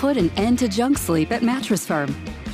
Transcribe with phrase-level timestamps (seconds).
[0.00, 2.08] put an end to junk sleep at Mattress Firm.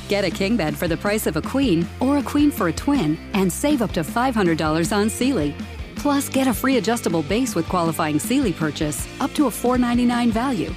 [0.09, 2.73] Get a king bed for the price of a queen or a queen for a
[2.73, 5.55] twin and save up to $500 on Sealy.
[5.95, 10.73] Plus, get a free adjustable base with qualifying Sealy purchase up to a 499 value.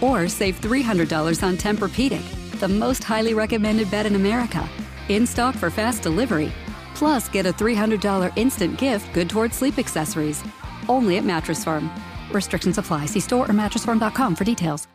[0.00, 4.68] Or save $300 on Tempur-Pedic, the most highly recommended bed in America.
[5.08, 6.50] In stock for fast delivery.
[6.96, 10.42] Plus, get a $300 instant gift good towards sleep accessories.
[10.88, 11.88] Only at Mattress Firm.
[12.32, 13.06] Restrictions apply.
[13.06, 14.88] See store or mattressfirm.com for details.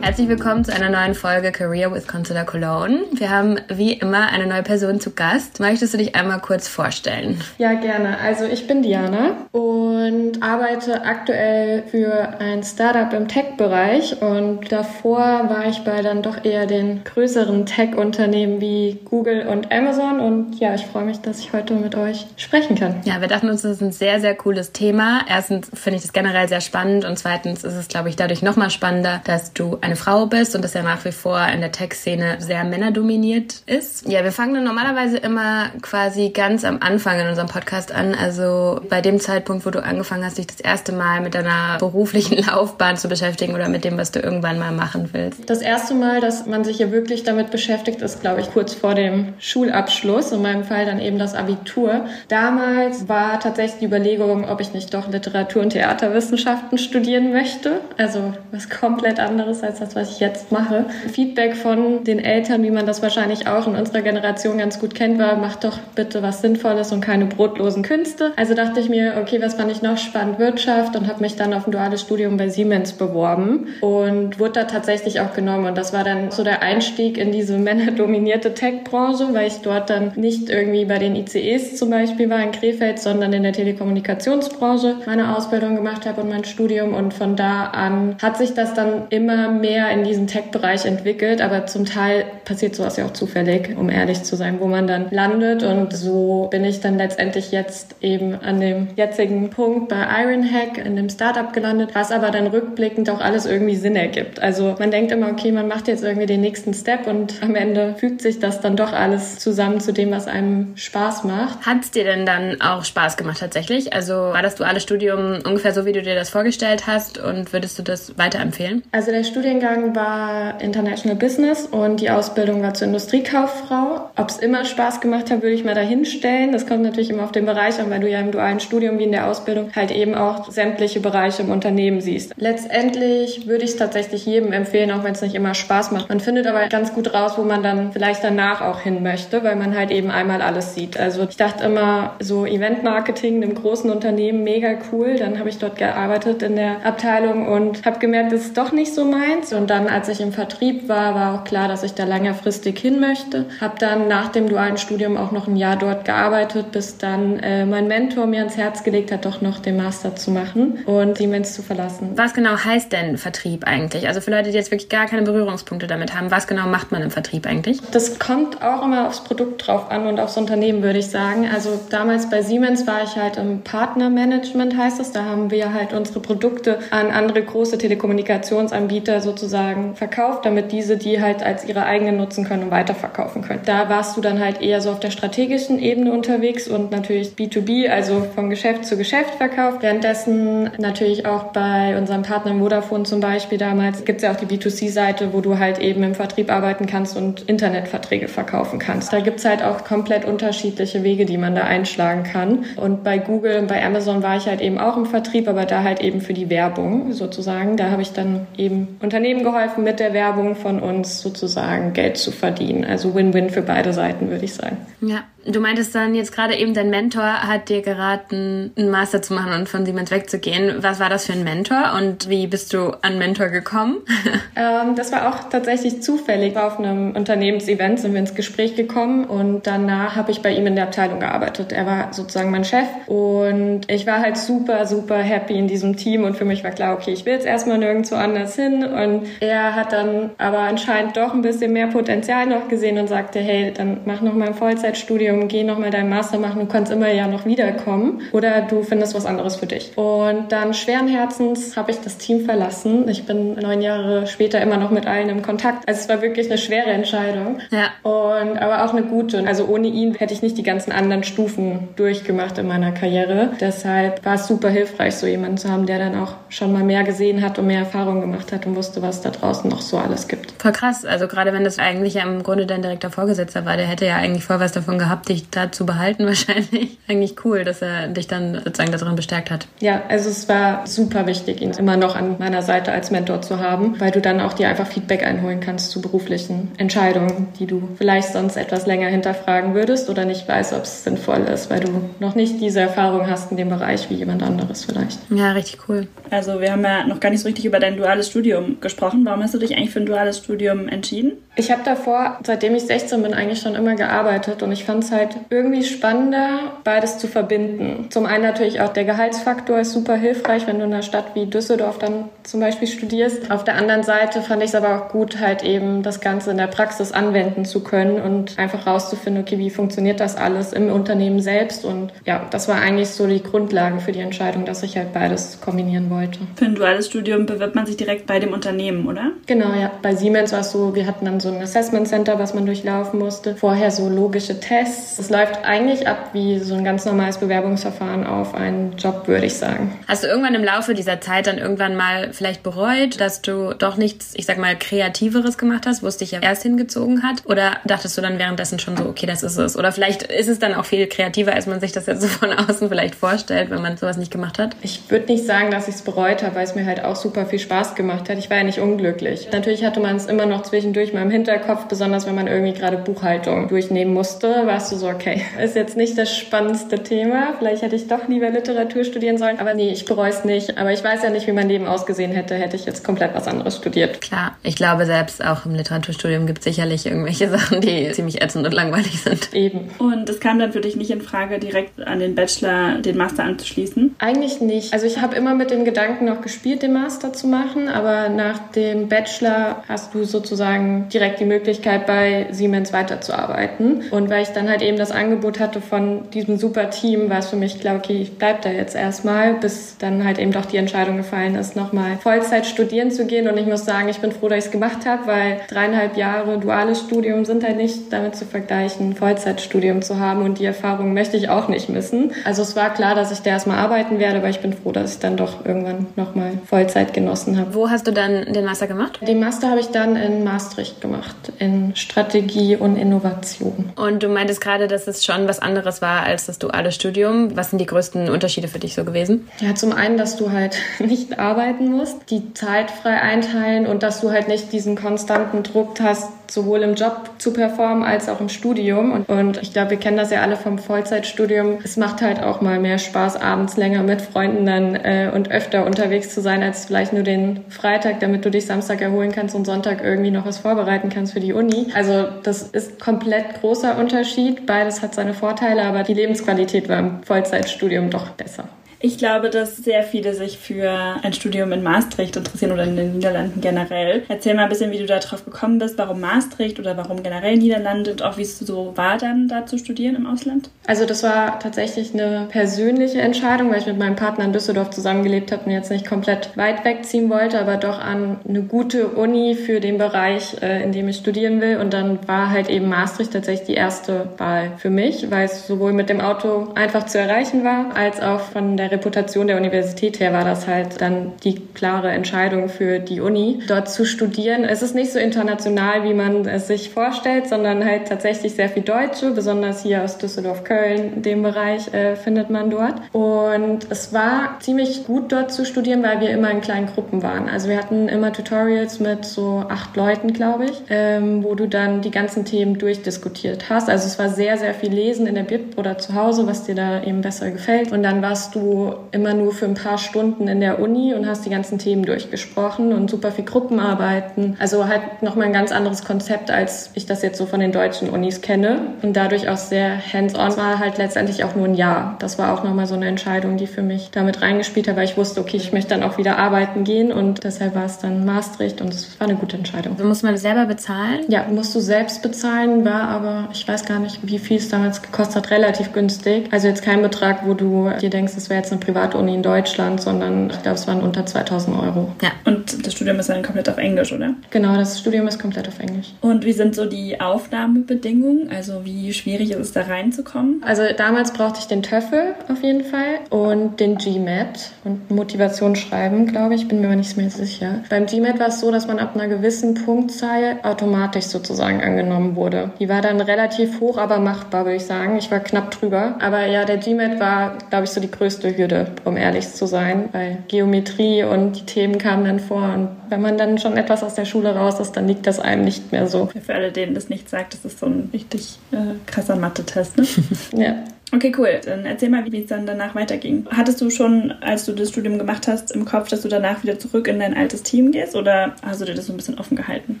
[0.06, 3.06] Herzlich willkommen zu einer neuen Folge Career with Consular Cologne.
[3.10, 5.58] Wir haben wie immer eine neue Person zu Gast.
[5.58, 7.42] Möchtest du dich einmal kurz vorstellen?
[7.58, 8.16] Ja, gerne.
[8.20, 15.66] Also ich bin Diana und arbeite aktuell für ein Startup im Tech-Bereich und davor war
[15.68, 20.86] ich bei dann doch eher den größeren Tech-Unternehmen wie Google und Amazon und ja, ich
[20.86, 23.00] freue mich, dass ich heute mit euch sprechen kann.
[23.02, 25.22] Ja, wir dachten uns, das ist ein sehr, sehr cooles Thema.
[25.28, 28.70] Erstens finde ich das generell sehr spannend und zweitens ist es, glaube ich, dadurch nochmal
[28.70, 32.36] spannender, dass du eine Frau bist und das ja nach wie vor in der Tech-Szene
[32.38, 34.08] sehr männerdominiert ist.
[34.08, 38.80] Ja, wir fangen dann normalerweise immer quasi ganz am Anfang in unserem Podcast an, also
[38.88, 42.96] bei dem Zeitpunkt, wo du angefangen hast, dich das erste Mal mit deiner beruflichen Laufbahn
[42.96, 45.48] zu beschäftigen oder mit dem, was du irgendwann mal machen willst.
[45.48, 48.94] Das erste Mal, dass man sich hier wirklich damit beschäftigt, ist, glaube ich, kurz vor
[48.94, 52.06] dem Schulabschluss, in meinem Fall dann eben das Abitur.
[52.28, 57.80] Damals war tatsächlich die Überlegung, ob ich nicht doch Literatur- und Theaterwissenschaften studieren möchte.
[57.96, 60.86] Also was komplett anderes als das das, was ich jetzt mache.
[61.12, 65.18] Feedback von den Eltern, wie man das wahrscheinlich auch in unserer Generation ganz gut kennt,
[65.18, 68.32] war, mach doch bitte was Sinnvolles und keine brotlosen Künste.
[68.36, 70.38] Also dachte ich mir, okay, was fand ich noch spannend?
[70.38, 74.64] Wirtschaft und habe mich dann auf ein duales Studium bei Siemens beworben und wurde da
[74.64, 75.66] tatsächlich auch genommen.
[75.66, 80.12] Und das war dann so der Einstieg in diese männerdominierte Tech-Branche, weil ich dort dann
[80.16, 85.36] nicht irgendwie bei den ICEs zum Beispiel war in Krefeld, sondern in der Telekommunikationsbranche meine
[85.36, 86.94] Ausbildung gemacht habe und mein Studium.
[86.94, 91.42] Und von da an hat sich das dann immer mehr mehr in diesem Tech-Bereich entwickelt,
[91.42, 95.08] aber zum Teil passiert sowas ja auch zufällig, um ehrlich zu sein, wo man dann
[95.10, 95.62] landet.
[95.62, 100.96] Und so bin ich dann letztendlich jetzt eben an dem jetzigen Punkt bei Ironhack in
[100.96, 104.40] dem Startup gelandet, was aber dann rückblickend auch alles irgendwie Sinn ergibt.
[104.40, 107.96] Also man denkt immer, okay, man macht jetzt irgendwie den nächsten Step und am Ende
[107.98, 111.66] fügt sich das dann doch alles zusammen zu dem, was einem Spaß macht.
[111.66, 113.92] Hat es dir denn dann auch Spaß gemacht tatsächlich?
[113.92, 117.78] Also war das duale Studium ungefähr so, wie du dir das vorgestellt hast und würdest
[117.78, 118.82] du das weiterempfehlen?
[118.92, 124.10] Also der Studiengang Studiengang war International Business und die Ausbildung war zur Industriekauffrau.
[124.16, 126.52] Ob es immer Spaß gemacht hat, würde ich mal dahinstellen.
[126.52, 129.04] Das kommt natürlich immer auf den Bereich an, weil du ja im dualen Studium wie
[129.04, 132.32] in der Ausbildung halt eben auch sämtliche Bereiche im Unternehmen siehst.
[132.36, 136.08] Letztendlich würde ich es tatsächlich jedem empfehlen, auch wenn es nicht immer Spaß macht.
[136.08, 139.56] Man findet aber ganz gut raus, wo man dann vielleicht danach auch hin möchte, weil
[139.56, 140.96] man halt eben einmal alles sieht.
[140.96, 145.16] Also ich dachte immer, so Eventmarketing im großen Unternehmen, mega cool.
[145.18, 148.94] Dann habe ich dort gearbeitet in der Abteilung und habe gemerkt, das ist doch nicht
[148.94, 149.45] so meins.
[149.52, 153.00] Und dann, als ich im Vertrieb war, war auch klar, dass ich da längerfristig hin
[153.00, 153.46] möchte.
[153.60, 157.64] Habe dann nach dem dualen Studium auch noch ein Jahr dort gearbeitet, bis dann äh,
[157.64, 161.54] mein Mentor mir ans Herz gelegt hat, doch noch den Master zu machen und Siemens
[161.54, 162.12] zu verlassen.
[162.16, 164.08] Was genau heißt denn Vertrieb eigentlich?
[164.08, 167.02] Also für Leute, die jetzt wirklich gar keine Berührungspunkte damit haben, was genau macht man
[167.02, 167.80] im Vertrieb eigentlich?
[167.92, 171.48] Das kommt auch immer aufs Produkt drauf an und aufs Unternehmen, würde ich sagen.
[171.52, 175.12] Also damals bei Siemens war ich halt im Partnermanagement, heißt es.
[175.12, 180.96] Da haben wir halt unsere Produkte an andere große Telekommunikationsanbieter sozusagen sozusagen verkauft, damit diese
[180.96, 183.60] die halt als ihre eigenen nutzen können und weiterverkaufen können.
[183.66, 187.88] Da warst du dann halt eher so auf der strategischen Ebene unterwegs und natürlich B2B,
[187.88, 189.82] also von Geschäft zu Geschäft verkauft.
[189.82, 194.46] Währenddessen natürlich auch bei unserem Partner Vodafone zum Beispiel damals gibt es ja auch die
[194.46, 199.12] B2C-Seite, wo du halt eben im Vertrieb arbeiten kannst und Internetverträge verkaufen kannst.
[199.12, 202.64] Da gibt es halt auch komplett unterschiedliche Wege, die man da einschlagen kann.
[202.76, 205.82] Und bei Google und bei Amazon war ich halt eben auch im Vertrieb, aber da
[205.82, 207.76] halt eben für die Werbung sozusagen.
[207.76, 212.16] Da habe ich dann eben Unternehmen Unternehmen geholfen, mit der Werbung von uns sozusagen Geld
[212.16, 212.84] zu verdienen.
[212.84, 214.76] Also Win-Win für beide Seiten, würde ich sagen.
[215.00, 219.32] Ja, Du meintest dann jetzt gerade eben, dein Mentor hat dir geraten, einen Master zu
[219.32, 220.78] machen und von Siemens wegzugehen.
[220.80, 223.98] Was war das für ein Mentor und wie bist du an Mentor gekommen?
[224.56, 226.56] ähm, das war auch tatsächlich zufällig.
[226.56, 230.74] Auf einem Unternehmensevent sind wir ins Gespräch gekommen und danach habe ich bei ihm in
[230.74, 231.70] der Abteilung gearbeitet.
[231.70, 236.24] Er war sozusagen mein Chef und ich war halt super, super happy in diesem Team
[236.24, 239.76] und für mich war klar, okay, ich will jetzt erstmal nirgendwo anders hin und er
[239.76, 244.00] hat dann aber anscheinend doch ein bisschen mehr Potenzial noch gesehen und sagte, hey, dann
[244.06, 247.26] mach noch mal ein Vollzeitstudium Studium, geh nochmal deinen Master machen, du kannst immer ja
[247.26, 249.96] noch wiederkommen oder du findest was anderes für dich.
[249.96, 253.08] Und dann schweren Herzens habe ich das Team verlassen.
[253.08, 255.88] Ich bin neun Jahre später immer noch mit allen im Kontakt.
[255.88, 257.58] Also es war wirklich eine schwere Entscheidung.
[257.70, 257.90] Ja.
[258.02, 259.46] Und aber auch eine gute.
[259.46, 263.50] Also ohne ihn hätte ich nicht die ganzen anderen Stufen durchgemacht in meiner Karriere.
[263.60, 267.04] Deshalb war es super hilfreich, so jemanden zu haben, der dann auch schon mal mehr
[267.04, 270.28] gesehen hat und mehr Erfahrung gemacht hat und wusste, was da draußen noch so alles
[270.28, 270.54] gibt.
[270.60, 271.04] Voll krass.
[271.04, 274.16] Also gerade wenn das eigentlich ja im Grunde dein direkter Vorgesetzter war, der hätte ja
[274.16, 276.98] eigentlich voll was davon gehabt, dich da zu behalten wahrscheinlich.
[277.08, 279.66] Eigentlich cool, dass er dich dann sozusagen darin bestärkt hat.
[279.80, 283.60] Ja, also es war super wichtig, ihn immer noch an meiner Seite als Mentor zu
[283.60, 287.88] haben, weil du dann auch dir einfach Feedback einholen kannst zu beruflichen Entscheidungen, die du
[287.96, 292.10] vielleicht sonst etwas länger hinterfragen würdest oder nicht weißt, ob es sinnvoll ist, weil du
[292.20, 295.18] noch nicht diese Erfahrung hast in dem Bereich wie jemand anderes vielleicht.
[295.30, 296.08] Ja, richtig cool.
[296.30, 299.24] Also wir haben ja noch gar nicht so richtig über dein duales Studium gesprochen.
[299.24, 301.32] Warum hast du dich eigentlich für ein duales Studium entschieden?
[301.58, 305.10] Ich habe davor, seitdem ich 16 bin, eigentlich schon immer gearbeitet und ich fand es
[305.10, 308.08] halt irgendwie spannender, beides zu verbinden.
[308.10, 311.46] Zum einen natürlich auch der Gehaltsfaktor ist super hilfreich, wenn du in einer Stadt wie
[311.46, 313.50] Düsseldorf dann zum Beispiel studierst.
[313.50, 316.58] Auf der anderen Seite fand ich es aber auch gut, halt eben das Ganze in
[316.58, 321.40] der Praxis anwenden zu können und einfach rauszufinden, okay, wie funktioniert das alles im Unternehmen
[321.40, 325.14] selbst und ja, das war eigentlich so die Grundlage für die Entscheidung, dass ich halt
[325.14, 326.40] beides kombinieren wollte.
[326.56, 329.30] Für ein duales Studium bewirbt man sich direkt bei dem Unternehmen, oder?
[329.46, 329.90] Genau, ja.
[330.02, 333.18] Bei Siemens war es so, wir hatten dann so ein Assessment Center, was man durchlaufen
[333.18, 333.56] musste.
[333.56, 335.18] Vorher so logische Tests.
[335.18, 339.54] Es läuft eigentlich ab wie so ein ganz normales Bewerbungsverfahren auf einen Job, würde ich
[339.54, 339.98] sagen.
[340.08, 343.96] Hast du irgendwann im Laufe dieser Zeit dann irgendwann mal vielleicht bereut, dass du doch
[343.96, 347.44] nichts, ich sag mal, kreativeres gemacht hast, wo es dich ja erst hingezogen hat?
[347.46, 349.76] Oder dachtest du dann währenddessen schon so, okay, das ist es?
[349.76, 352.52] Oder vielleicht ist es dann auch viel kreativer, als man sich das jetzt so von
[352.52, 354.76] außen vielleicht vorstellt, wenn man sowas nicht gemacht hat?
[354.82, 357.46] Ich würde nicht sagen, dass ich es bereut habe, weil es mir halt auch super
[357.46, 358.38] viel Spaß gemacht hat.
[358.38, 359.48] Ich war ja nicht unglücklich.
[359.52, 362.96] Natürlich hatte man es immer noch zwischendurch mal im Hinterkopf, besonders wenn man irgendwie gerade
[362.96, 367.54] Buchhaltung durchnehmen musste, warst du so, okay, ist jetzt nicht das spannendste Thema.
[367.58, 369.58] Vielleicht hätte ich doch lieber Literatur studieren sollen.
[369.58, 370.78] Aber nee, ich bereue es nicht.
[370.78, 373.46] Aber ich weiß ja nicht, wie mein Leben ausgesehen hätte, hätte ich jetzt komplett was
[373.46, 374.20] anderes studiert.
[374.20, 378.66] Klar, ich glaube selbst auch im Literaturstudium gibt es sicherlich irgendwelche Sachen, die ziemlich ätzend
[378.66, 379.52] und langweilig sind.
[379.52, 379.90] Eben.
[379.98, 383.44] Und es kam dann für dich nicht in Frage, direkt an den Bachelor, den Master
[383.44, 384.16] anzuschließen?
[384.18, 384.92] Eigentlich nicht.
[384.92, 388.70] Also ich habe immer mit dem Gedanken noch gespielt, den Master zu machen, aber nach
[388.70, 394.04] dem Bachelor hast du sozusagen direkt die Möglichkeit, bei Siemens weiterzuarbeiten.
[394.10, 397.48] Und weil ich dann halt eben das Angebot hatte von diesem super Team, war es
[397.48, 400.76] für mich klar, okay, ich bleib da jetzt erstmal, bis dann halt eben doch die
[400.76, 403.48] Entscheidung gefallen ist, nochmal Vollzeit studieren zu gehen.
[403.48, 406.58] Und ich muss sagen, ich bin froh, dass ich es gemacht habe, weil dreieinhalb Jahre
[406.58, 410.42] duales Studium sind halt nicht damit zu vergleichen, Vollzeitstudium zu haben.
[410.42, 412.32] Und die Erfahrung möchte ich auch nicht missen.
[412.44, 415.14] Also es war klar, dass ich da erstmal arbeiten werde, aber ich bin froh, dass
[415.14, 417.74] ich dann doch irgendwann nochmal Vollzeit genossen habe.
[417.74, 419.18] Wo hast du dann den Master gemacht?
[419.26, 421.15] Den Master habe ich dann in Maastricht gemacht,
[421.58, 423.92] in Strategie und Innovation.
[423.96, 427.56] Und du meintest gerade, dass es schon was anderes war als das duale Studium.
[427.56, 429.48] Was sind die größten Unterschiede für dich so gewesen?
[429.60, 434.20] Ja, zum einen, dass du halt nicht arbeiten musst, die Zeit frei einteilen und dass
[434.20, 438.48] du halt nicht diesen konstanten Druck hast, sowohl im Job zu performen als auch im
[438.48, 439.12] Studium.
[439.12, 441.78] Und, und ich glaube, wir kennen das ja alle vom Vollzeitstudium.
[441.82, 445.86] Es macht halt auch mal mehr Spaß, abends länger mit Freunden dann äh, und öfter
[445.86, 449.64] unterwegs zu sein, als vielleicht nur den Freitag, damit du dich Samstag erholen kannst und
[449.64, 451.88] Sonntag irgendwie noch was vorbereiten kannst für die Uni.
[451.94, 454.66] Also das ist komplett großer Unterschied.
[454.66, 458.68] Beides hat seine Vorteile, aber die Lebensqualität war im Vollzeitstudium doch besser.
[458.98, 460.90] Ich glaube, dass sehr viele sich für
[461.22, 464.22] ein Studium in Maastricht interessieren oder in den Niederlanden generell.
[464.28, 467.56] Erzähl mal ein bisschen, wie du da drauf gekommen bist, warum Maastricht oder warum generell
[467.56, 470.70] Niederlande und auch wie es so war, dann da zu studieren im Ausland?
[470.86, 475.52] Also das war tatsächlich eine persönliche Entscheidung, weil ich mit meinem Partner in Düsseldorf zusammengelebt
[475.52, 479.80] habe und jetzt nicht komplett weit wegziehen wollte, aber doch an eine gute Uni für
[479.80, 481.76] den Bereich, äh, in dem ich studieren will.
[481.78, 485.92] Und dann war halt eben Maastricht tatsächlich die erste Wahl für mich, weil es sowohl
[485.92, 490.32] mit dem Auto einfach zu erreichen war, als auch von der Reputation der Universität her
[490.32, 494.64] war das halt dann die klare Entscheidung für die Uni, dort zu studieren.
[494.64, 498.82] Es ist nicht so international, wie man es sich vorstellt, sondern halt tatsächlich sehr viel
[498.82, 502.94] Deutsche, besonders hier aus Düsseldorf, Köln, dem Bereich äh, findet man dort.
[503.12, 507.48] Und es war ziemlich gut dort zu studieren, weil wir immer in kleinen Gruppen waren.
[507.48, 512.02] Also wir hatten immer Tutorials mit so acht Leuten, glaube ich, ähm, wo du dann
[512.02, 513.88] die ganzen Themen durchdiskutiert hast.
[513.88, 516.74] Also es war sehr, sehr viel Lesen in der Bib oder zu Hause, was dir
[516.74, 517.92] da eben besser gefällt.
[517.92, 521.26] Und dann warst du du immer nur für ein paar Stunden in der Uni und
[521.26, 524.56] hast die ganzen Themen durchgesprochen und super viel Gruppenarbeiten.
[524.58, 528.10] Also halt nochmal ein ganz anderes Konzept, als ich das jetzt so von den deutschen
[528.10, 528.78] Unis kenne.
[529.02, 532.16] Und dadurch auch sehr hands-on war halt letztendlich auch nur ein Jahr.
[532.18, 535.16] Das war auch nochmal so eine Entscheidung, die für mich damit reingespielt hat, weil ich
[535.16, 538.80] wusste, okay, ich möchte dann auch wieder arbeiten gehen und deshalb war es dann Maastricht
[538.80, 539.94] und es war eine gute Entscheidung.
[539.94, 541.20] Also muss man selber bezahlen?
[541.28, 545.02] Ja, musst du selbst bezahlen, war aber, ich weiß gar nicht, wie viel es damals
[545.02, 546.48] gekostet hat, relativ günstig.
[546.50, 550.00] Also jetzt kein Betrag, wo du dir denkst, es wäre jetzt eine Privatuni in Deutschland,
[550.00, 552.12] sondern ich glaube, es waren unter 2000 Euro.
[552.22, 552.30] Ja.
[552.44, 554.34] Und das Studium ist dann komplett auf Englisch, oder?
[554.50, 556.12] Genau, das Studium ist komplett auf Englisch.
[556.20, 558.50] Und wie sind so die Aufnahmebedingungen?
[558.50, 560.62] Also wie schwierig ist es da reinzukommen?
[560.64, 566.54] Also damals brauchte ich den TOEFL auf jeden Fall und den GMAT und Motivationsschreiben, glaube
[566.54, 567.80] ich, bin mir aber nicht mehr sicher.
[567.90, 572.70] Beim GMAT war es so, dass man ab einer gewissen Punktzahl automatisch sozusagen angenommen wurde.
[572.78, 575.16] Die war dann relativ hoch, aber machbar, würde ich sagen.
[575.16, 576.16] Ich war knapp drüber.
[576.20, 580.08] Aber ja, der GMAT war, glaube ich, so die größte Hürde, um ehrlich zu sein,
[580.12, 582.62] weil Geometrie und die Themen kamen dann vor.
[582.62, 585.64] Und wenn man dann schon etwas aus der Schule raus ist, dann liegt das einem
[585.64, 586.28] nicht mehr so.
[586.44, 590.06] Für alle, denen das nicht sagt, das ist so ein richtig äh, krasser Mathe-Test, ne?
[590.52, 590.74] ja.
[591.12, 591.60] Okay, cool.
[591.64, 593.46] Dann erzähl mal, wie es dann danach weiterging.
[593.50, 596.80] Hattest du schon, als du das Studium gemacht hast, im Kopf, dass du danach wieder
[596.80, 599.56] zurück in dein altes Team gehst oder hast du dir das so ein bisschen offen
[599.56, 600.00] gehalten?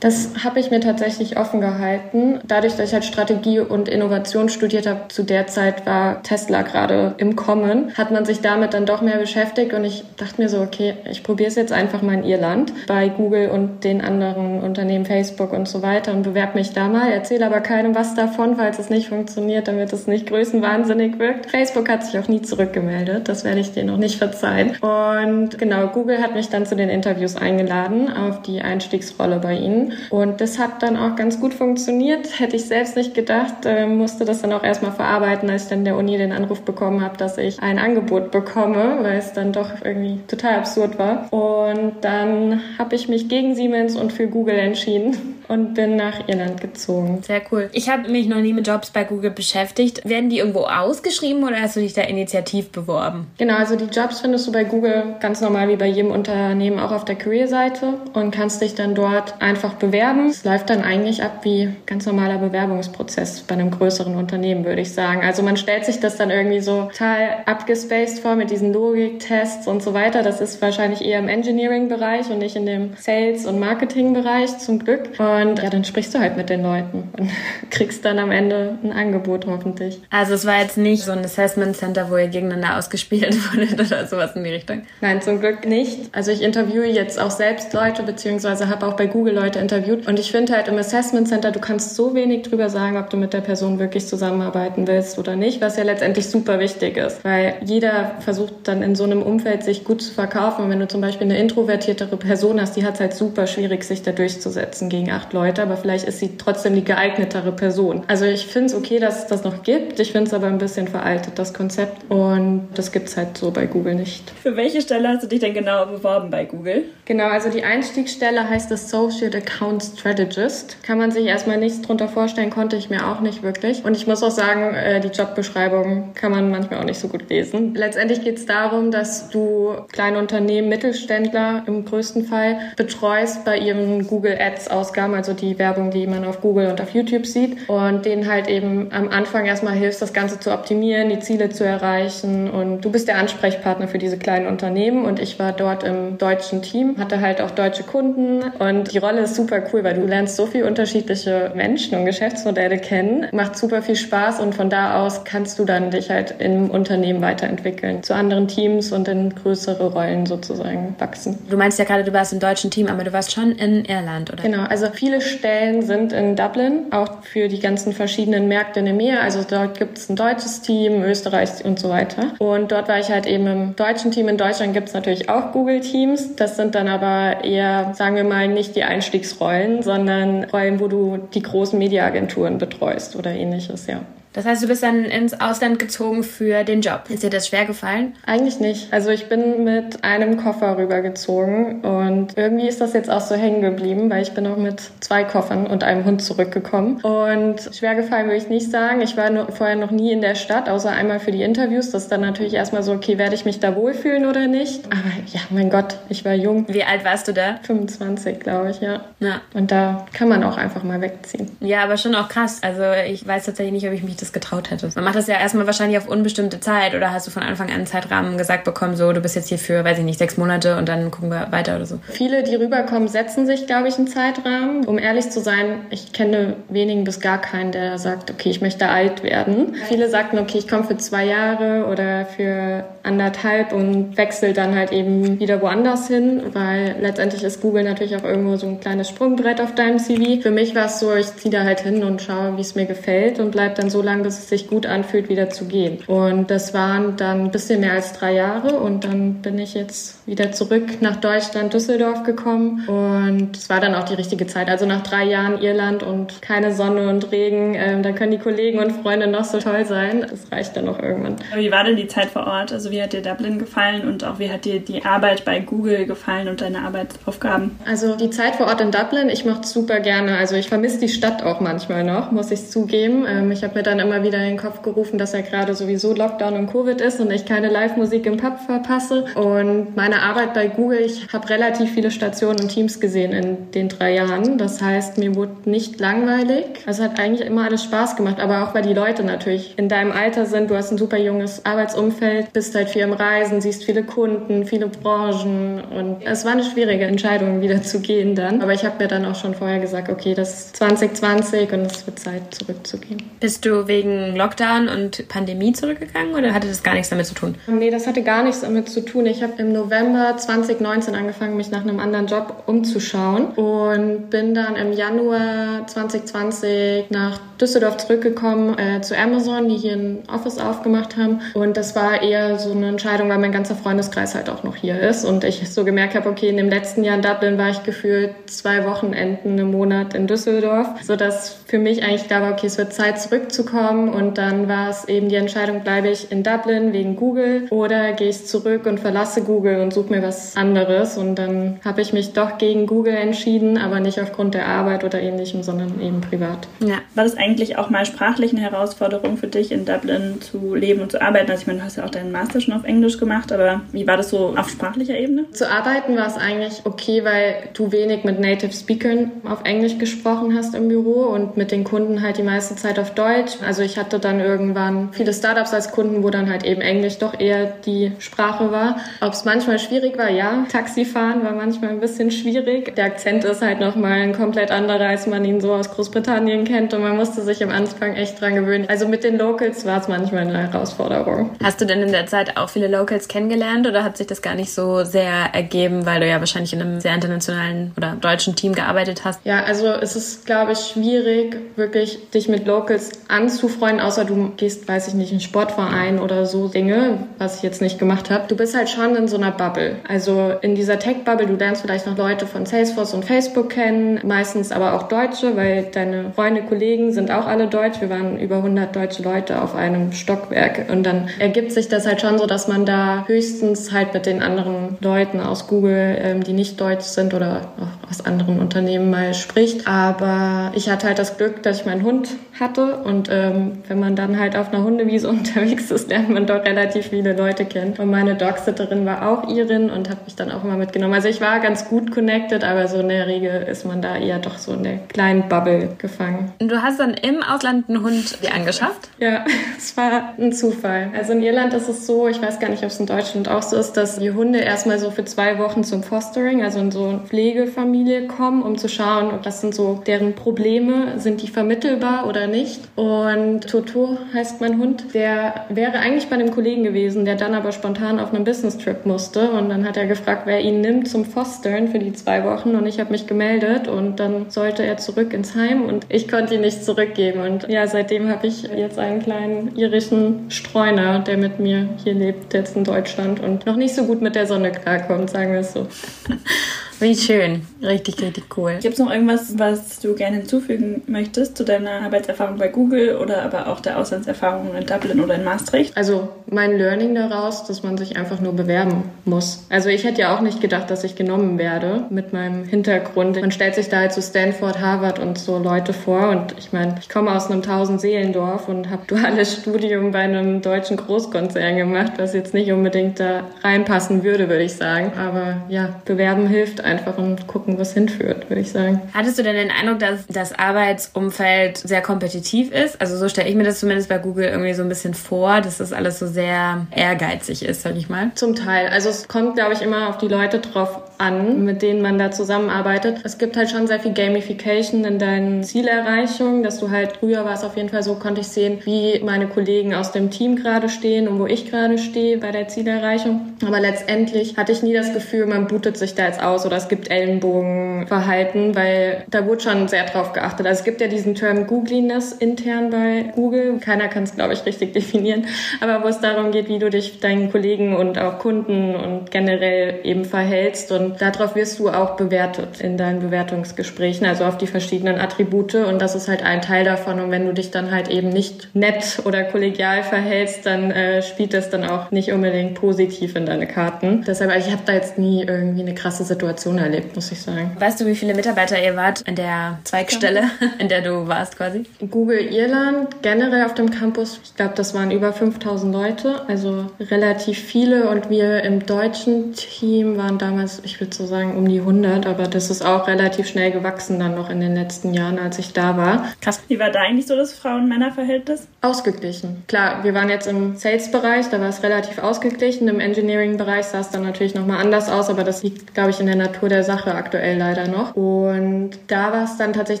[0.00, 2.40] Das habe ich mir tatsächlich offen gehalten.
[2.46, 7.14] Dadurch, dass ich halt Strategie und Innovation studiert habe, zu der Zeit war Tesla gerade
[7.16, 10.60] im Kommen, hat man sich damit dann doch mehr beschäftigt und ich dachte mir so,
[10.60, 15.06] okay, ich probiere es jetzt einfach mal in Irland bei Google und den anderen Unternehmen,
[15.06, 18.78] Facebook und so weiter und bewerbe mich da mal, erzähle aber keinem was davon, falls
[18.78, 21.50] es nicht funktioniert, damit es nicht größenwahnsinnig wahnsinnig wirkt.
[21.50, 23.28] Facebook hat sich auch nie zurückgemeldet.
[23.28, 24.76] Das werde ich dir noch nicht verzeihen.
[24.80, 29.92] Und genau, Google hat mich dann zu den Interviews eingeladen auf die Einstiegsrolle bei ihnen.
[30.10, 32.40] Und das hat dann auch ganz gut funktioniert.
[32.40, 35.84] Hätte ich selbst nicht gedacht, äh, musste das dann auch erstmal verarbeiten, als ich dann
[35.84, 39.70] der Uni den Anruf bekommen habe, dass ich ein Angebot bekomme, weil es dann doch
[39.84, 41.32] irgendwie total absurd war.
[41.32, 46.60] Und dann habe ich mich gegen Siemens und für Google entschieden und bin nach Irland
[46.60, 47.22] gezogen.
[47.22, 47.68] Sehr cool.
[47.72, 50.08] Ich habe mich noch nie mit Jobs bei Google beschäftigt.
[50.08, 53.26] Werden die irgendwo ausgeschrieben oder hast du dich da initiativ beworben?
[53.36, 56.92] Genau, also die Jobs findest du bei Google ganz normal wie bei jedem Unternehmen auch
[56.92, 60.28] auf der Career-Seite und kannst dich dann dort einfach bewerben.
[60.28, 64.92] Es läuft dann eigentlich ab wie ganz normaler Bewerbungsprozess bei einem größeren Unternehmen, würde ich
[64.92, 65.22] sagen.
[65.22, 69.82] Also man stellt sich das dann irgendwie so total abgespaced vor mit diesen Logiktests und
[69.82, 70.22] so weiter.
[70.22, 75.10] Das ist wahrscheinlich eher im Engineering-Bereich und nicht in dem Sales- und Marketing-Bereich zum Glück.
[75.18, 77.30] Und und ja, dann sprichst du halt mit den Leuten und
[77.70, 80.00] kriegst dann am Ende ein Angebot hoffentlich.
[80.10, 84.06] Also es war jetzt nicht so ein Assessment Center, wo ihr gegeneinander ausgespielt wurdet oder
[84.06, 84.82] sowas in die Richtung?
[85.00, 86.10] Nein, zum Glück nicht.
[86.12, 90.06] Also ich interviewe jetzt auch selbst Leute, beziehungsweise habe auch bei Google Leute interviewt.
[90.06, 93.16] Und ich finde halt im Assessment Center, du kannst so wenig drüber sagen, ob du
[93.16, 97.24] mit der Person wirklich zusammenarbeiten willst oder nicht, was ja letztendlich super wichtig ist.
[97.24, 100.64] Weil jeder versucht dann in so einem Umfeld sich gut zu verkaufen.
[100.64, 103.84] Und wenn du zum Beispiel eine introvertiertere Person hast, die hat es halt super schwierig,
[103.84, 108.02] sich da durchzusetzen gegen acht Leute, aber vielleicht ist sie trotzdem die geeignetere Person.
[108.06, 110.00] Also ich finde es okay, dass es das noch gibt.
[110.00, 112.10] Ich finde es aber ein bisschen veraltet, das Konzept.
[112.10, 114.30] Und das gibt es halt so bei Google nicht.
[114.42, 116.84] Für welche Stelle hast du dich denn genau beworben bei Google?
[117.04, 120.82] Genau, also die Einstiegsstelle heißt Associate Account Strategist.
[120.82, 123.84] Kann man sich erstmal nichts drunter vorstellen, konnte ich mir auch nicht wirklich.
[123.84, 127.28] Und ich muss auch sagen, äh, die Jobbeschreibung kann man manchmal auch nicht so gut
[127.28, 127.74] lesen.
[127.74, 134.06] Letztendlich geht es darum, dass du kleine Unternehmen, Mittelständler im größten Fall betreust bei ihren
[134.06, 137.68] Google Ads Ausgaben also die Werbung, die man auf Google und auf YouTube sieht.
[137.68, 141.64] Und denen halt eben am Anfang erstmal hilfst, das Ganze zu optimieren, die Ziele zu
[141.64, 142.50] erreichen.
[142.50, 145.04] Und du bist der Ansprechpartner für diese kleinen Unternehmen.
[145.04, 148.42] Und ich war dort im deutschen Team, hatte halt auch deutsche Kunden.
[148.58, 152.78] Und die Rolle ist super cool, weil du lernst so viele unterschiedliche Menschen und Geschäftsmodelle
[152.78, 154.40] kennen, macht super viel Spaß.
[154.40, 158.92] Und von da aus kannst du dann dich halt im Unternehmen weiterentwickeln, zu anderen Teams
[158.92, 161.38] und in größere Rollen sozusagen wachsen.
[161.48, 164.32] Du meinst ja gerade, du warst im deutschen Team, aber du warst schon in Irland,
[164.32, 164.42] oder?
[164.42, 169.20] Genau, also viele Stellen sind in Dublin, auch für die ganzen verschiedenen Märkte in EMEA.
[169.20, 172.34] Also dort gibt es ein deutsches Team, Österreich und so weiter.
[172.38, 174.28] Und dort war ich halt eben im deutschen Team.
[174.28, 176.36] In Deutschland gibt es natürlich auch Google-Teams.
[176.36, 181.16] Das sind dann aber eher, sagen wir mal, nicht die Einstiegsrollen, sondern Rollen, wo du
[181.32, 184.02] die großen Mediaagenturen betreust oder ähnliches, ja.
[184.32, 187.04] Das heißt, du bist dann ins Ausland gezogen für den Job.
[187.08, 188.14] Ist dir das schwer gefallen?
[188.26, 188.92] Eigentlich nicht.
[188.92, 193.60] Also ich bin mit einem Koffer rübergezogen und irgendwie ist das jetzt auch so hängen
[193.60, 197.00] geblieben, weil ich bin auch mit zwei Koffern und einem Hund zurückgekommen.
[197.00, 199.00] Und schwer gefallen würde ich nicht sagen.
[199.00, 201.90] Ich war nur, vorher noch nie in der Stadt, außer einmal für die Interviews.
[201.90, 204.84] Das ist dann natürlich erstmal so, okay, werde ich mich da wohlfühlen oder nicht?
[204.86, 206.66] Aber ja, mein Gott, ich war jung.
[206.68, 207.58] Wie alt warst du da?
[207.62, 209.00] 25, glaube ich, ja.
[209.18, 209.40] ja.
[209.54, 211.50] Und da kann man auch einfach mal wegziehen.
[211.60, 212.60] Ja, aber schon auch krass.
[212.62, 214.96] Also ich weiß tatsächlich nicht, ob ich mich das getraut hättest?
[214.96, 217.74] Man macht das ja erstmal wahrscheinlich auf unbestimmte Zeit oder hast du von Anfang an
[217.74, 220.76] einen Zeitrahmen gesagt bekommen, so du bist jetzt hier für, weiß ich nicht, sechs Monate
[220.76, 221.98] und dann gucken wir weiter oder so?
[222.08, 224.86] Viele, die rüberkommen, setzen sich, glaube ich, einen Zeitrahmen.
[224.86, 228.88] Um ehrlich zu sein, ich kenne wenigen bis gar keinen, der sagt, okay, ich möchte
[228.88, 229.74] alt werden.
[229.88, 234.92] Viele sagten, okay, ich komme für zwei Jahre oder für anderthalb und wechsle dann halt
[234.92, 239.60] eben wieder woanders hin, weil letztendlich ist Google natürlich auch irgendwo so ein kleines Sprungbrett
[239.60, 240.42] auf deinem CV.
[240.42, 242.86] Für mich war es so, ich ziehe da halt hin und schaue, wie es mir
[242.86, 245.98] gefällt und bleibe dann so lange, bis es sich gut anfühlt, wieder zu gehen.
[246.06, 250.26] Und das waren dann ein bisschen mehr als drei Jahre und dann bin ich jetzt
[250.26, 254.68] wieder zurück nach Deutschland, Düsseldorf gekommen und es war dann auch die richtige Zeit.
[254.68, 258.78] Also nach drei Jahren Irland und keine Sonne und Regen, äh, da können die Kollegen
[258.78, 260.26] und Freunde noch so toll sein.
[260.28, 261.36] Das reicht dann noch irgendwann.
[261.54, 262.72] Wie war denn die Zeit vor Ort?
[262.72, 266.06] Also wie hat dir Dublin gefallen und auch wie hat dir die Arbeit bei Google
[266.06, 267.78] gefallen und deine Arbeitsaufgaben?
[267.86, 270.36] Also die Zeit vor Ort in Dublin, ich mochte es super gerne.
[270.36, 273.24] Also ich vermisse die Stadt auch manchmal noch, muss ich zugeben.
[273.26, 276.14] Ähm, ich habe mir dann immer wieder in den Kopf gerufen, dass ja gerade sowieso
[276.14, 279.26] Lockdown und Covid ist und ich keine Live-Musik im Pub verpasse.
[279.34, 283.88] Und meine Arbeit bei Google, ich habe relativ viele Stationen und Teams gesehen in den
[283.88, 284.58] drei Jahren.
[284.58, 286.64] Das heißt, mir wurde nicht langweilig.
[286.86, 290.12] Also hat eigentlich immer alles Spaß gemacht, aber auch weil die Leute natürlich in deinem
[290.12, 290.70] Alter sind.
[290.70, 294.86] Du hast ein super junges Arbeitsumfeld, bist halt viel im Reisen, siehst viele Kunden, viele
[294.86, 298.62] Branchen und es war eine schwierige Entscheidung, wieder zu gehen dann.
[298.62, 302.06] Aber ich habe mir dann auch schon vorher gesagt, okay, das ist 2020 und es
[302.06, 303.22] wird Zeit, zurückzugehen.
[303.40, 307.56] Bist du wegen Lockdown und Pandemie zurückgegangen oder hatte das gar nichts damit zu tun?
[307.66, 309.26] Nee, das hatte gar nichts damit zu tun.
[309.26, 314.76] Ich habe im November 2019 angefangen, mich nach einem anderen Job umzuschauen und bin dann
[314.76, 321.40] im Januar 2020 nach Düsseldorf zurückgekommen äh, zu Amazon, die hier ein Office aufgemacht haben.
[321.54, 325.00] Und das war eher so eine Entscheidung, weil mein ganzer Freundeskreis halt auch noch hier
[325.00, 325.24] ist.
[325.24, 328.30] Und ich so gemerkt habe, okay, in dem letzten Jahr in Dublin war ich gefühlt
[328.46, 332.94] zwei Wochenenden im Monat in Düsseldorf, sodass für mich eigentlich klar war, okay, es wird
[332.94, 333.79] Zeit zurückzukommen.
[333.88, 338.28] Und dann war es eben die Entscheidung, bleibe ich in Dublin wegen Google oder gehe
[338.28, 341.16] ich zurück und verlasse Google und suche mir was anderes.
[341.16, 345.20] Und dann habe ich mich doch gegen Google entschieden, aber nicht aufgrund der Arbeit oder
[345.20, 346.68] ähnlichem, sondern eben privat.
[346.80, 346.96] Ja.
[347.14, 351.12] War das eigentlich auch mal sprachlich eine Herausforderung für dich, in Dublin zu leben und
[351.12, 351.50] zu arbeiten?
[351.50, 354.06] Also ich meine, du hast ja auch deinen Master schon auf Englisch gemacht, aber wie
[354.06, 355.50] war das so auf sprachlicher Ebene?
[355.52, 360.56] Zu arbeiten war es eigentlich okay, weil du wenig mit Native Speakern auf Englisch gesprochen
[360.56, 363.56] hast im Büro und mit den Kunden halt die meiste Zeit auf Deutsch.
[363.70, 367.38] Also ich hatte dann irgendwann viele Startups als Kunden, wo dann halt eben Englisch doch
[367.38, 368.96] eher die Sprache war.
[369.20, 370.66] Ob es manchmal schwierig war, ja.
[370.68, 372.96] Taxifahren war manchmal ein bisschen schwierig.
[372.96, 376.94] Der Akzent ist halt nochmal ein komplett anderer, als man ihn so aus Großbritannien kennt
[376.94, 378.86] und man musste sich am Anfang echt dran gewöhnen.
[378.88, 381.50] Also mit den Locals war es manchmal eine Herausforderung.
[381.62, 384.56] Hast du denn in der Zeit auch viele Locals kennengelernt oder hat sich das gar
[384.56, 388.74] nicht so sehr ergeben, weil du ja wahrscheinlich in einem sehr internationalen oder deutschen Team
[388.74, 389.38] gearbeitet hast?
[389.44, 393.12] Ja, also es ist, glaube ich, schwierig, wirklich dich mit Locals
[393.60, 397.82] anzufreuen, außer du gehst, weiß ich nicht, in Sportverein oder so Dinge, was ich jetzt
[397.82, 398.44] nicht gemacht habe.
[398.48, 399.96] Du bist halt schon in so einer Bubble.
[400.08, 404.72] Also in dieser Tech-Bubble, du lernst vielleicht noch Leute von Salesforce und Facebook kennen, meistens
[404.72, 408.00] aber auch Deutsche, weil deine Freunde, Kollegen sind auch alle deutsch.
[408.00, 412.20] Wir waren über 100 deutsche Leute auf einem Stockwerk und dann ergibt sich das halt
[412.20, 416.52] schon so, dass man da höchstens halt mit den anderen Leuten aus Google, ähm, die
[416.52, 419.86] nicht deutsch sind oder auch aus anderen Unternehmen mal spricht.
[419.86, 424.16] Aber ich hatte halt das Glück, dass ich meinen Hund hatte und ähm, wenn man
[424.16, 427.94] dann halt auf einer Hundewiese unterwegs ist, lernt man doch relativ viele Leute kennen.
[427.98, 431.14] Und meine Dogsitterin war auch Irin und hat mich dann auch immer mitgenommen.
[431.14, 434.38] Also ich war ganz gut connected, aber so in der Regel ist man da eher
[434.38, 436.52] doch so in der kleinen Bubble gefangen.
[436.60, 439.08] Und du hast dann im Ausland einen Hund dir angeschafft?
[439.18, 439.44] Ja,
[439.76, 441.10] es war ein Zufall.
[441.16, 443.62] Also in Irland ist es so, ich weiß gar nicht, ob es in Deutschland auch
[443.62, 447.08] so ist, dass die Hunde erstmal so für zwei Wochen zum Fostering, also in so
[447.08, 452.26] eine Pflegefamilie kommen, um zu schauen, ob das sind so deren Probleme, sind die vermittelbar
[452.26, 452.80] oder nicht.
[452.96, 453.29] Und
[453.60, 458.18] Toto heißt mein Hund, der wäre eigentlich bei einem Kollegen gewesen, der dann aber spontan
[458.20, 459.50] auf einem Business-Trip musste.
[459.50, 462.74] Und dann hat er gefragt, wer ihn nimmt zum Fostern für die zwei Wochen.
[462.74, 466.54] Und ich habe mich gemeldet und dann sollte er zurück ins Heim und ich konnte
[466.54, 467.40] ihn nicht zurückgeben.
[467.40, 472.54] Und ja, seitdem habe ich jetzt einen kleinen irischen Streuner, der mit mir hier lebt,
[472.54, 475.72] jetzt in Deutschland und noch nicht so gut mit der Sonne klarkommt, sagen wir es
[475.72, 475.86] so.
[477.00, 477.62] Wie schön.
[477.82, 478.78] Richtig, richtig cool.
[478.80, 483.42] Gibt es noch irgendwas, was du gerne hinzufügen möchtest zu deiner Arbeitserfahrung bei Google oder
[483.42, 485.96] aber auch der Auslandserfahrung in Dublin oder in Maastricht?
[485.96, 489.64] Also mein Learning daraus, dass man sich einfach nur bewerben muss.
[489.70, 493.40] Also ich hätte ja auch nicht gedacht, dass ich genommen werde mit meinem Hintergrund.
[493.40, 496.96] Man stellt sich da halt so Stanford, Harvard und so Leute vor und ich meine,
[497.00, 502.34] ich komme aus einem Tausend-Seelendorf und habe duales Studium bei einem deutschen Großkonzern gemacht, was
[502.34, 505.12] jetzt nicht unbedingt da reinpassen würde, würde ich sagen.
[505.16, 509.00] Aber ja, bewerben hilft einfach und gucken, was hinführt, würde ich sagen.
[509.14, 513.00] Hattest du denn den Eindruck, dass das Arbeitsumfeld sehr kompetitiv ist?
[513.00, 515.78] Also so stelle ich mir das zumindest bei Google irgendwie so ein bisschen vor, dass
[515.78, 518.30] das alles so sehr ehrgeizig ist, sag ich mal.
[518.34, 518.88] Zum Teil.
[518.88, 522.30] Also es kommt, glaube ich, immer auf die Leute drauf an, mit denen man da
[522.30, 523.20] zusammenarbeitet.
[523.24, 527.54] Es gibt halt schon sehr viel Gamification in deinen Zielerreichungen, dass du halt früher war
[527.54, 530.88] es auf jeden Fall so, konnte ich sehen, wie meine Kollegen aus dem Team gerade
[530.88, 533.54] stehen und wo ich gerade stehe bei der Zielerreichung.
[533.66, 536.88] Aber letztendlich hatte ich nie das Gefühl, man bootet sich da jetzt aus oder es
[536.88, 540.66] gibt Ellenbogenverhalten, weil da wurde schon sehr drauf geachtet.
[540.66, 543.78] Also es gibt ja diesen Term Googliness intern bei Google.
[543.78, 545.46] Keiner kann es, glaube ich, richtig definieren.
[545.80, 550.00] Aber wo es darum geht, wie du dich deinen Kollegen und auch Kunden und generell
[550.04, 555.20] eben verhältst und darauf wirst du auch bewertet in deinen Bewertungsgesprächen, also auf die verschiedenen
[555.20, 558.28] Attribute und das ist halt ein Teil davon und wenn du dich dann halt eben
[558.28, 563.46] nicht nett oder kollegial verhältst, dann äh, spielt das dann auch nicht unbedingt positiv in
[563.46, 564.24] deine Karten.
[564.26, 567.76] Deshalb, also ich habe da jetzt nie irgendwie eine krasse Situation erlebt, muss ich sagen.
[567.78, 570.42] Weißt du, wie viele Mitarbeiter ihr wart in der Zweigstelle,
[570.78, 571.84] in der du warst quasi?
[572.10, 577.58] Google Irland generell auf dem Campus, ich glaube, das waren über 5000 Leute, also relativ
[577.58, 582.26] viele und wir im deutschen Team waren damals, ich würde so sagen, um die 100,
[582.26, 585.72] aber das ist auch relativ schnell gewachsen dann noch in den letzten Jahren, als ich
[585.72, 586.26] da war.
[586.40, 586.62] Krass.
[586.68, 588.66] Wie war da eigentlich so das Frauen-Männer-Verhältnis?
[588.80, 589.62] Ausgeglichen.
[589.66, 592.88] Klar, wir waren jetzt im Sales-Bereich, da war es relativ ausgeglichen.
[592.88, 596.26] Im Engineering-Bereich sah es dann natürlich nochmal anders aus, aber das liegt, glaube ich, in
[596.26, 598.14] der Natur der Sache aktuell leider noch.
[598.14, 600.00] Und da war es dann tatsächlich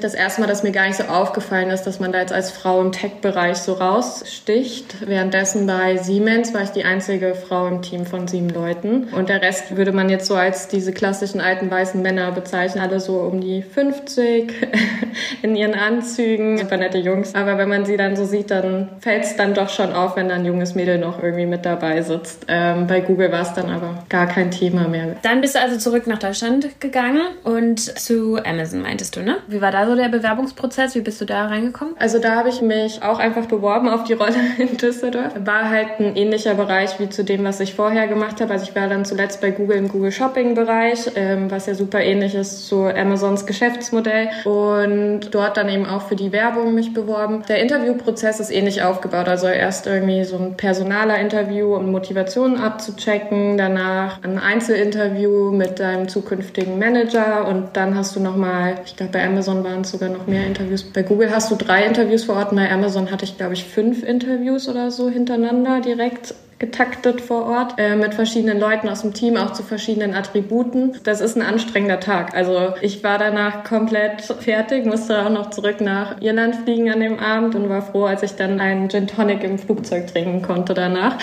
[0.00, 2.50] das erste Mal, dass mir gar nicht so aufgefallen ist, dass man da jetzt als
[2.50, 5.06] Frau im Tech-Bereich so raussticht.
[5.06, 9.04] Währenddessen bei Siemens war ich die einzige Frau im Team von sieben Leuten.
[9.16, 12.98] Und der Rest würde man jetzt so als diese klassischen alten weißen Männer bezeichnen, alle
[12.98, 14.52] so um die 50
[15.42, 16.58] in ihren Anzügen.
[16.58, 17.36] Super nette Jungs.
[17.36, 20.28] Aber wenn man sie dann so sieht, dann fällt es dann doch schon auf, wenn
[20.28, 22.44] dann ein junges Mädel noch irgendwie mit dabei sitzt.
[22.48, 25.14] Ähm, bei Google war es dann aber gar kein Thema mehr.
[25.22, 29.36] Dann bist du also zurück nach Deutschland gegangen und zu Amazon meintest du, ne?
[29.46, 30.96] Wie war da so der Bewerbungsprozess?
[30.96, 31.94] Wie bist du da reingekommen?
[32.00, 35.34] Also da habe ich mich auch einfach beworben auf die Rolle in Düsseldorf.
[35.44, 38.52] War halt ein ähnlicher Bereich wie zu dem, was ich vorher gemacht habe.
[38.52, 42.00] Also ich war dann zuletzt bei Google im Google Shopping Bereich, ähm, was ja super
[42.00, 47.42] ähnlich ist zu Amazons Geschäftsmodell und dort dann eben auch für die Werbung mich beworben.
[47.48, 49.28] Der Interviewprozess ist ähnlich aufgebaut.
[49.28, 56.08] Also erst irgendwie so ein personaler Interview, um Motivationen abzuchecken, danach ein Einzelinterview mit deinem
[56.08, 60.26] zukünftigen Manager und dann hast du nochmal, ich glaube bei Amazon waren es sogar noch
[60.26, 60.82] mehr Interviews.
[60.82, 64.02] Bei Google hast du drei Interviews vor Ort, bei Amazon hatte ich glaube ich fünf
[64.02, 69.38] Interviews oder so hintereinander direkt getaktet vor Ort äh, mit verschiedenen Leuten aus dem Team,
[69.38, 70.92] auch zu verschiedenen Attributen.
[71.04, 72.36] Das ist ein anstrengender Tag.
[72.36, 77.18] Also ich war danach komplett fertig, musste auch noch zurück nach Irland fliegen an dem
[77.18, 81.16] Abend und war froh, als ich dann einen Gin Tonic im Flugzeug trinken konnte danach.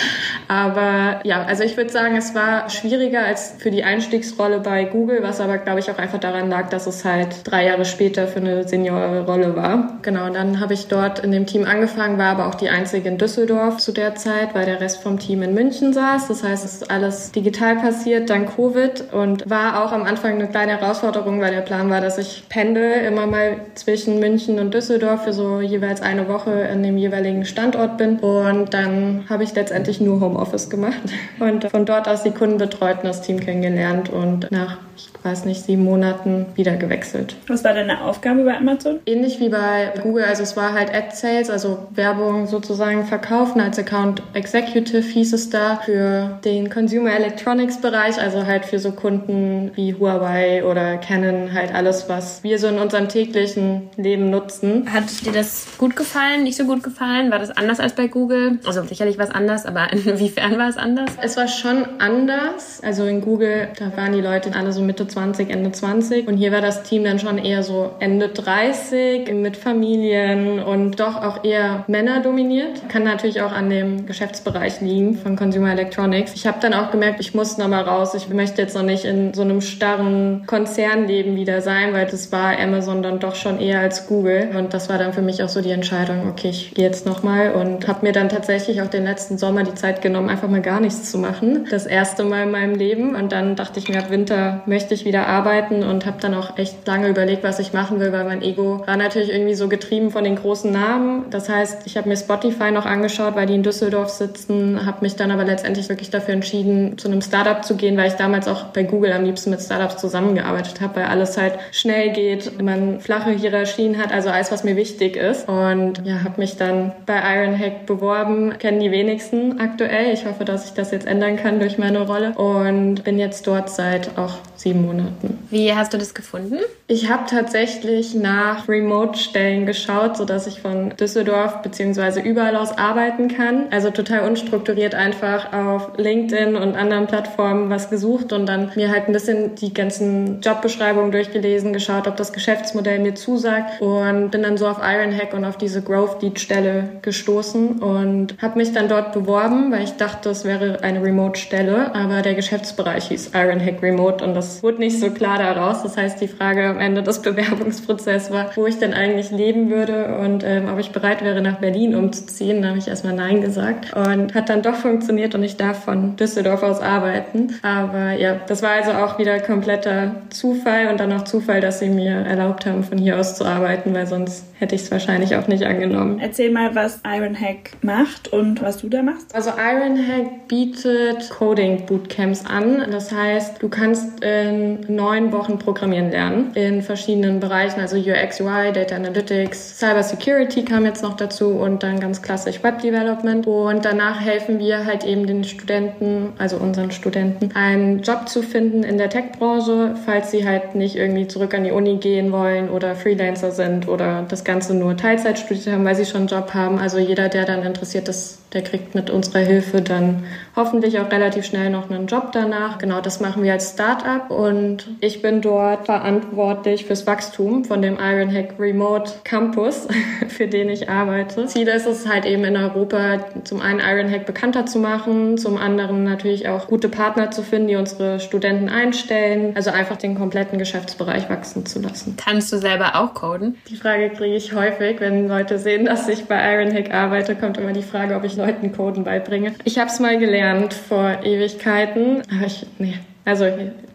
[0.48, 5.22] Aber ja, also ich würde sagen, es war schwieriger als für die Einstiegsrolle bei Google,
[5.22, 8.40] was aber glaube ich auch einfach daran lag, dass es halt drei Jahre später für
[8.40, 9.98] eine Seniorrolle war.
[10.02, 13.18] Genau, dann habe ich dort in dem Team angefangen, war aber auch die einzige in
[13.18, 16.28] Düsseldorf zu der Zeit, weil der Rest vom Team Team in München saß.
[16.28, 20.48] Das heißt, es ist alles digital passiert, dann Covid und war auch am Anfang eine
[20.48, 25.24] kleine Herausforderung, weil der Plan war, dass ich pendel immer mal zwischen München und Düsseldorf
[25.24, 28.18] für so jeweils eine Woche an dem jeweiligen Standort bin.
[28.20, 30.96] Und dann habe ich letztendlich nur Homeoffice gemacht
[31.40, 35.44] und von dort aus die Kunden betreut und das Team kennengelernt und nach ich weiß
[35.44, 37.36] nicht, sieben Monaten wieder gewechselt.
[37.46, 38.98] Was war deine Aufgabe bei Amazon?
[39.06, 43.60] Ähnlich wie bei Google, also es war halt Ad Sales, also Werbung sozusagen verkaufen.
[43.60, 48.92] Als Account Executive hieß es da für den Consumer Electronics Bereich, also halt für so
[48.92, 54.92] Kunden wie Huawei oder Canon, halt alles, was wir so in unserem täglichen Leben nutzen.
[54.92, 57.32] Hat dir das gut gefallen, nicht so gut gefallen?
[57.32, 58.60] War das anders als bei Google?
[58.64, 61.10] Also sicherlich war es anders, aber inwiefern war es anders?
[61.20, 62.80] Es war schon anders.
[62.84, 66.28] Also in Google, da waren die Leute alle so Mitte 20, Ende 20.
[66.28, 71.16] Und hier war das Team dann schon eher so Ende 30 mit Familien und doch
[71.16, 72.88] auch eher Männer dominiert.
[72.88, 76.34] Kann natürlich auch an dem Geschäftsbereich liegen von Consumer Electronics.
[76.34, 78.14] Ich habe dann auch gemerkt, ich muss noch mal raus.
[78.14, 82.58] Ich möchte jetzt noch nicht in so einem starren Konzernleben wieder sein, weil das war
[82.58, 84.50] Amazon dann doch schon eher als Google.
[84.56, 87.22] Und das war dann für mich auch so die Entscheidung, okay, ich gehe jetzt noch
[87.22, 90.62] mal und habe mir dann tatsächlich auch den letzten Sommer die Zeit genommen, einfach mal
[90.62, 91.66] gar nichts zu machen.
[91.70, 93.14] Das erste Mal in meinem Leben.
[93.14, 96.58] Und dann dachte ich mir, ab Winter möchte ich wieder arbeiten und habe dann auch
[96.58, 100.10] echt lange überlegt, was ich machen will, weil mein Ego war natürlich irgendwie so getrieben
[100.10, 101.26] von den großen Namen.
[101.30, 105.14] Das heißt, ich habe mir Spotify noch angeschaut, weil die in Düsseldorf sitzen, habe mich
[105.14, 108.64] dann aber letztendlich wirklich dafür entschieden, zu einem Startup zu gehen, weil ich damals auch
[108.64, 113.30] bei Google am liebsten mit Startups zusammengearbeitet habe, weil alles halt schnell geht, man flache
[113.30, 115.48] Hierarchien hat, also alles, was mir wichtig ist.
[115.48, 120.12] Und ja, habe mich dann bei Ironhack beworben, kennen die wenigsten aktuell.
[120.12, 123.70] Ich hoffe, dass ich das jetzt ändern kann durch meine Rolle und bin jetzt dort
[123.70, 125.38] seit auch sieben Monaten.
[125.50, 126.58] Wie hast du das gefunden?
[126.88, 133.66] Ich habe tatsächlich nach Remote-Stellen geschaut, sodass ich von Düsseldorf beziehungsweise überall aus arbeiten kann.
[133.70, 139.08] Also total unstrukturiert einfach auf LinkedIn und anderen Plattformen was gesucht und dann mir halt
[139.08, 144.56] ein bisschen die ganzen Jobbeschreibungen durchgelesen, geschaut, ob das Geschäftsmodell mir zusagt und bin dann
[144.56, 149.12] so auf Ironhack und auf diese Growth Lead Stelle gestoßen und habe mich dann dort
[149.12, 154.34] beworben, weil ich dachte, es wäre eine Remote-Stelle, aber der Geschäftsbereich hieß Ironhack Remote und
[154.34, 155.82] das wurde nicht so klar daraus.
[155.82, 160.18] Das heißt, die Frage am Ende des Bewerbungsprozesses war, wo ich denn eigentlich leben würde
[160.18, 162.62] und ähm, ob ich bereit wäre, nach Berlin umzuziehen.
[162.62, 166.16] Da habe ich erstmal Nein gesagt und hat dann doch funktioniert und ich darf von
[166.16, 167.54] Düsseldorf aus arbeiten.
[167.62, 171.88] Aber ja, das war also auch wieder kompletter Zufall und dann auch Zufall, dass sie
[171.88, 175.46] mir erlaubt haben, von hier aus zu arbeiten, weil sonst hätte ich es wahrscheinlich auch
[175.46, 176.18] nicht angenommen.
[176.20, 179.34] Erzähl mal, was Ironhack macht und was du da machst.
[179.34, 182.84] Also Ironhack bietet Coding Bootcamps an.
[182.90, 188.72] Das heißt, du kannst in neun Wochen programmieren lernen in verschiedenen Bereichen, also UX, UI,
[188.72, 193.46] Data Analytics, Cyber Security kam jetzt noch dazu und dann ganz klassisch Web Development.
[193.46, 198.82] Und danach helfen wir halt eben den Studenten, also unseren Studenten, einen Job zu finden
[198.82, 202.94] in der Tech-Branche, falls sie halt nicht irgendwie zurück an die Uni gehen wollen oder
[202.94, 206.78] Freelancer sind oder das Ganze nur Teilzeit studiert haben, weil sie schon einen Job haben.
[206.78, 210.24] Also jeder, der dann interessiert ist, der kriegt mit unserer Hilfe dann
[210.56, 212.78] hoffentlich auch relativ schnell noch einen Job danach.
[212.78, 217.98] Genau, das machen wir als Startup und ich bin dort verantwortlich fürs Wachstum von dem
[218.00, 219.86] Ironhack Remote Campus,
[220.28, 221.46] für den ich arbeite.
[221.46, 226.04] Ziel ist es halt eben in Europa zum einen Ironhack bekannter zu machen, zum anderen
[226.04, 231.28] natürlich auch gute Partner zu finden, die unsere Studenten einstellen, also einfach den kompletten Geschäftsbereich
[231.28, 232.16] wachsen zu lassen.
[232.16, 233.58] Kannst du selber auch coden?
[233.68, 237.72] Die Frage kriege ich häufig, wenn Leute sehen, dass ich bei Ironhack arbeite, kommt immer
[237.72, 239.52] die Frage, ob ich Leuten Coden beibringe.
[239.64, 242.94] Ich habe es mal gelernt vor Ewigkeiten, aber ich, nee,
[243.28, 243.44] also